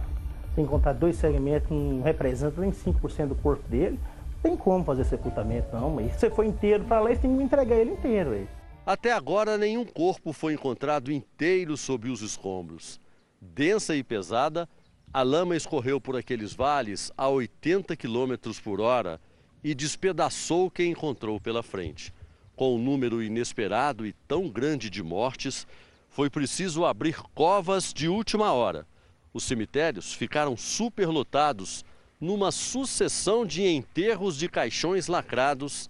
sem 0.56 0.66
contar 0.66 0.94
dois 0.94 1.16
segmentos, 1.16 1.70
não 1.70 2.02
representa 2.02 2.60
nem 2.62 2.72
5% 2.72 3.28
do 3.28 3.36
corpo 3.36 3.68
dele. 3.70 4.00
Não 4.34 4.42
tem 4.42 4.58
como 4.58 4.84
fazer 4.84 5.04
sepultamento, 5.06 5.76
não. 5.76 5.92
Mas 5.92 6.14
se 6.14 6.20
você 6.20 6.30
for 6.30 6.46
inteiro 6.46 6.84
para 6.84 7.00
lá, 7.00 7.10
você 7.10 7.18
tem 7.18 7.32
que 7.32 7.38
me 7.38 7.44
entregar 7.44 7.76
ele 7.76 7.92
inteiro. 7.92 8.32
Aí. 8.32 8.48
Até 8.86 9.12
agora, 9.12 9.58
nenhum 9.58 9.86
corpo 9.86 10.34
foi 10.34 10.54
encontrado 10.54 11.12
inteiro 11.12 11.78
sob 11.78 12.10
os 12.10 12.22
escombros. 12.22 13.00
Densa 13.40 13.96
e 13.96 14.04
pesada, 14.04 14.68
A 15.14 15.24
lama 15.24 15.58
escorreu 15.58 16.00
por 16.00 16.16
aqueles 16.16 16.54
vales 16.54 17.12
a 17.18 17.28
80 17.28 17.98
km 17.98 18.34
por 18.64 18.80
hora 18.80 19.20
e 19.62 19.76
despedaçou 19.76 20.72
quem 20.72 20.92
encontrou 20.92 21.38
pela 21.38 21.62
frente. 21.62 22.14
Com 22.56 22.76
um 22.76 22.82
número 22.82 23.22
inesperado 23.22 24.06
e 24.06 24.14
tão 24.26 24.48
grande 24.48 24.90
de 24.90 25.04
mortes, 25.04 25.68
foi 26.10 26.30
preciso 26.30 26.86
abrir 26.86 27.18
covas 27.36 27.94
de 27.94 28.08
última 28.08 28.54
hora. 28.54 28.88
Os 29.34 29.44
cemitérios 29.44 30.14
ficaram 30.14 30.56
superlotados 30.56 31.84
numa 32.20 32.50
sucessão 32.50 33.46
de 33.46 33.64
enterros 33.64 34.38
de 34.38 34.48
caixões 34.48 35.08
lacrados, 35.08 35.90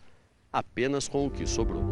apenas 0.51 1.07
com 1.07 1.27
o 1.27 1.29
que 1.29 1.45
sobrou. 1.45 1.83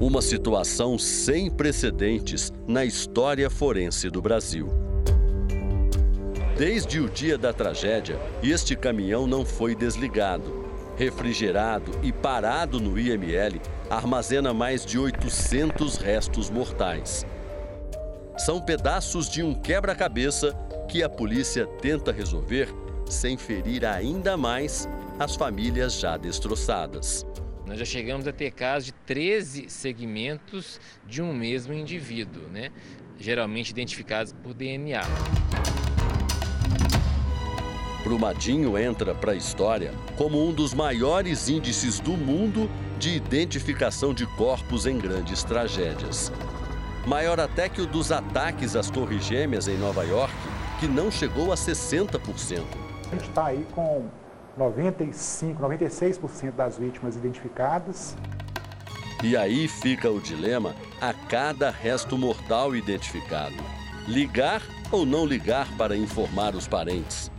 Uma 0.00 0.20
situação 0.20 0.98
sem 0.98 1.48
precedentes 1.48 2.52
na 2.66 2.84
história 2.84 3.48
forense 3.48 4.10
do 4.10 4.20
Brasil. 4.20 4.85
Desde 6.58 7.00
o 7.00 7.10
dia 7.10 7.36
da 7.36 7.52
tragédia, 7.52 8.18
este 8.42 8.74
caminhão 8.74 9.26
não 9.26 9.44
foi 9.44 9.74
desligado. 9.74 10.64
Refrigerado 10.96 11.92
e 12.02 12.10
parado 12.10 12.80
no 12.80 12.98
IML, 12.98 13.60
armazena 13.90 14.54
mais 14.54 14.86
de 14.86 14.98
800 14.98 15.98
restos 15.98 16.48
mortais. 16.48 17.26
São 18.38 18.58
pedaços 18.58 19.28
de 19.28 19.42
um 19.42 19.52
quebra-cabeça 19.52 20.54
que 20.88 21.02
a 21.02 21.10
polícia 21.10 21.66
tenta 21.66 22.10
resolver 22.10 22.68
sem 23.04 23.36
ferir 23.36 23.84
ainda 23.84 24.34
mais 24.34 24.88
as 25.18 25.36
famílias 25.36 26.00
já 26.00 26.16
destroçadas. 26.16 27.26
Nós 27.66 27.78
já 27.78 27.84
chegamos 27.84 28.26
a 28.26 28.32
ter 28.32 28.50
casos 28.52 28.86
de 28.86 28.92
13 29.04 29.68
segmentos 29.68 30.80
de 31.06 31.20
um 31.20 31.34
mesmo 31.34 31.74
indivíduo, 31.74 32.48
né? 32.48 32.72
geralmente 33.18 33.70
identificados 33.70 34.32
por 34.32 34.54
DNA. 34.54 35.02
Brumadinho 38.06 38.78
entra 38.78 39.16
para 39.16 39.32
a 39.32 39.34
história 39.34 39.92
como 40.16 40.40
um 40.40 40.52
dos 40.52 40.72
maiores 40.72 41.48
índices 41.48 41.98
do 41.98 42.12
mundo 42.12 42.70
de 43.00 43.10
identificação 43.16 44.14
de 44.14 44.24
corpos 44.36 44.86
em 44.86 44.96
grandes 44.96 45.42
tragédias. 45.42 46.30
Maior 47.04 47.40
até 47.40 47.68
que 47.68 47.80
o 47.80 47.86
dos 47.86 48.12
ataques 48.12 48.76
às 48.76 48.88
Torres 48.88 49.24
Gêmeas 49.24 49.66
em 49.66 49.76
Nova 49.76 50.04
York, 50.04 50.32
que 50.78 50.86
não 50.86 51.10
chegou 51.10 51.50
a 51.50 51.56
60%. 51.56 52.62
A 53.10 53.14
gente 53.16 53.28
está 53.28 53.46
aí 53.46 53.66
com 53.74 54.04
95, 54.56 55.60
96% 55.60 56.52
das 56.52 56.78
vítimas 56.78 57.16
identificadas. 57.16 58.16
E 59.24 59.36
aí 59.36 59.66
fica 59.66 60.08
o 60.08 60.20
dilema 60.20 60.76
a 61.00 61.12
cada 61.12 61.70
resto 61.70 62.16
mortal 62.16 62.76
identificado: 62.76 63.56
ligar 64.06 64.62
ou 64.92 65.04
não 65.04 65.26
ligar 65.26 65.66
para 65.76 65.96
informar 65.96 66.54
os 66.54 66.68
parentes? 66.68 67.34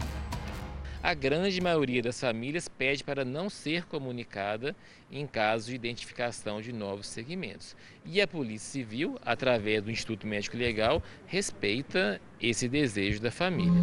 A 1.07 1.13
grande 1.13 1.61
maioria 1.61 2.01
das 2.01 2.19
famílias 2.19 2.67
pede 2.67 3.01
para 3.01 3.23
não 3.23 3.49
ser 3.49 3.85
comunicada 3.85 4.75
em 5.09 5.25
caso 5.25 5.67
de 5.67 5.75
identificação 5.75 6.59
de 6.61 6.73
novos 6.73 7.07
segmentos. 7.07 7.77
E 8.05 8.19
a 8.19 8.27
Polícia 8.27 8.73
Civil, 8.73 9.17
através 9.25 9.81
do 9.81 9.89
Instituto 9.89 10.27
Médico 10.27 10.57
Legal, 10.57 11.01
respeita 11.25 12.19
esse 12.41 12.67
desejo 12.67 13.21
da 13.21 13.31
família. 13.31 13.81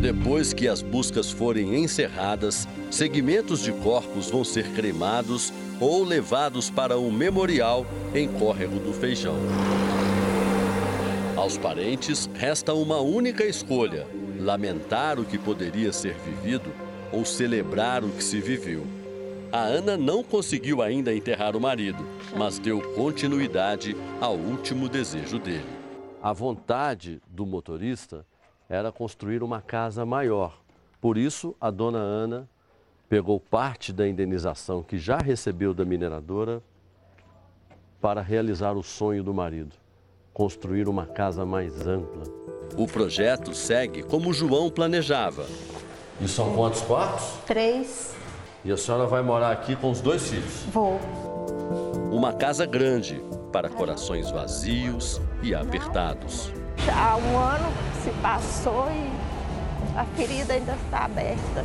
Depois 0.00 0.52
que 0.52 0.66
as 0.66 0.82
buscas 0.82 1.30
forem 1.30 1.76
encerradas, 1.76 2.66
segmentos 2.90 3.62
de 3.62 3.70
corpos 3.70 4.28
vão 4.28 4.42
ser 4.42 4.68
cremados 4.72 5.52
ou 5.78 6.02
levados 6.02 6.70
para 6.70 6.98
um 6.98 7.12
memorial 7.12 7.86
em 8.12 8.26
Córrego 8.26 8.80
do 8.80 8.92
Feijão. 8.92 9.36
Aos 11.36 11.56
parentes 11.56 12.28
resta 12.34 12.74
uma 12.74 12.98
única 12.98 13.44
escolha: 13.44 14.08
lamentar 14.42 15.18
o 15.18 15.24
que 15.24 15.38
poderia 15.38 15.92
ser 15.92 16.14
vivido 16.14 16.70
ou 17.12 17.24
celebrar 17.24 18.04
o 18.04 18.10
que 18.10 18.22
se 18.22 18.40
viveu. 18.40 18.84
A 19.52 19.60
Ana 19.60 19.96
não 19.96 20.24
conseguiu 20.24 20.80
ainda 20.80 21.14
enterrar 21.14 21.54
o 21.54 21.60
marido, 21.60 22.02
mas 22.36 22.58
deu 22.58 22.80
continuidade 22.94 23.94
ao 24.20 24.34
último 24.34 24.88
desejo 24.88 25.38
dele. 25.38 25.68
A 26.22 26.32
vontade 26.32 27.20
do 27.28 27.44
motorista 27.44 28.24
era 28.68 28.90
construir 28.90 29.42
uma 29.42 29.60
casa 29.60 30.06
maior. 30.06 30.58
Por 31.00 31.18
isso, 31.18 31.54
a 31.60 31.70
dona 31.70 31.98
Ana 31.98 32.48
pegou 33.08 33.38
parte 33.38 33.92
da 33.92 34.08
indenização 34.08 34.82
que 34.82 34.96
já 34.96 35.18
recebeu 35.18 35.74
da 35.74 35.84
mineradora 35.84 36.62
para 38.00 38.22
realizar 38.22 38.72
o 38.72 38.82
sonho 38.82 39.22
do 39.22 39.34
marido, 39.34 39.76
construir 40.32 40.88
uma 40.88 41.06
casa 41.06 41.44
mais 41.44 41.86
ampla. 41.86 42.24
O 42.76 42.86
projeto 42.86 43.54
segue 43.54 44.02
como 44.02 44.32
João 44.32 44.70
planejava. 44.70 45.44
E 46.20 46.26
são 46.26 46.54
quantos 46.54 46.80
quartos? 46.82 47.26
Três. 47.46 48.14
E 48.64 48.72
a 48.72 48.76
senhora 48.76 49.06
vai 49.06 49.22
morar 49.22 49.50
aqui 49.50 49.76
com 49.76 49.90
os 49.90 50.00
dois 50.00 50.28
filhos? 50.28 50.64
Vou. 50.72 50.98
Uma 52.10 52.32
casa 52.32 52.64
grande 52.64 53.22
para 53.52 53.68
corações 53.68 54.30
vazios 54.30 55.20
e 55.42 55.54
apertados. 55.54 56.52
Já 56.78 57.12
há 57.12 57.16
um 57.16 57.38
ano 57.38 57.72
se 58.02 58.10
passou 58.22 58.88
e 58.90 59.98
a 59.98 60.04
ferida 60.16 60.54
ainda 60.54 60.72
está 60.72 61.04
aberta. 61.04 61.64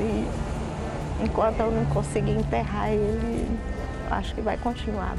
E 0.00 1.24
enquanto 1.24 1.60
eu 1.60 1.70
não 1.70 1.86
conseguir 1.86 2.32
enterrar 2.32 2.92
ele, 2.92 3.58
acho 4.10 4.34
que 4.34 4.40
vai 4.40 4.58
continuar 4.58 5.12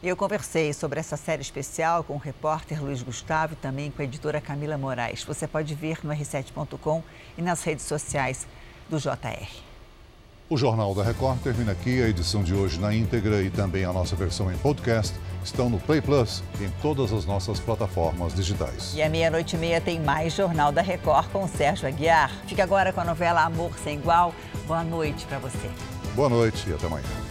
aberto. 0.00 0.04
Eu 0.04 0.16
conversei 0.16 0.72
sobre 0.72 0.98
essa 0.98 1.16
série 1.16 1.42
especial 1.42 2.02
com 2.02 2.14
o 2.14 2.18
repórter 2.18 2.82
Luiz 2.82 3.02
Gustavo 3.02 3.52
e 3.52 3.56
também 3.56 3.90
com 3.90 4.02
a 4.02 4.04
editora 4.04 4.40
Camila 4.40 4.78
Moraes. 4.78 5.22
Você 5.24 5.46
pode 5.46 5.74
ver 5.74 5.98
no 6.02 6.12
r7.com 6.12 7.02
e 7.36 7.42
nas 7.42 7.62
redes 7.62 7.84
sociais 7.84 8.46
do 8.88 8.98
JR. 8.98 9.70
O 10.48 10.56
Jornal 10.56 10.92
da 10.96 11.04
Record 11.04 11.40
termina 11.42 11.70
aqui. 11.70 12.02
A 12.02 12.08
edição 12.08 12.42
de 12.42 12.52
hoje 12.52 12.80
na 12.80 12.92
íntegra 12.92 13.40
e 13.40 13.50
também 13.50 13.84
a 13.84 13.92
nossa 13.92 14.16
versão 14.16 14.52
em 14.52 14.58
podcast 14.58 15.16
estão 15.44 15.70
no 15.70 15.78
Play 15.78 16.00
Plus 16.00 16.42
e 16.60 16.64
em 16.64 16.70
todas 16.82 17.12
as 17.12 17.24
nossas 17.24 17.60
plataformas 17.60 18.34
digitais. 18.34 18.92
E 18.96 19.00
à 19.00 19.08
meia-noite 19.08 19.54
e 19.54 19.58
meia 19.60 19.80
tem 19.80 20.00
mais 20.00 20.34
Jornal 20.34 20.72
da 20.72 20.82
Record 20.82 21.28
com 21.28 21.44
o 21.44 21.48
Sérgio 21.48 21.86
Aguiar. 21.86 22.32
Fica 22.48 22.64
agora 22.64 22.92
com 22.92 23.00
a 23.00 23.04
novela 23.04 23.44
Amor 23.44 23.78
Sem 23.78 23.96
Igual. 23.96 24.34
Boa 24.66 24.82
noite 24.82 25.24
para 25.26 25.38
você. 25.38 25.70
Boa 26.16 26.28
noite 26.28 26.68
e 26.68 26.74
até 26.74 26.86
amanhã. 26.86 27.29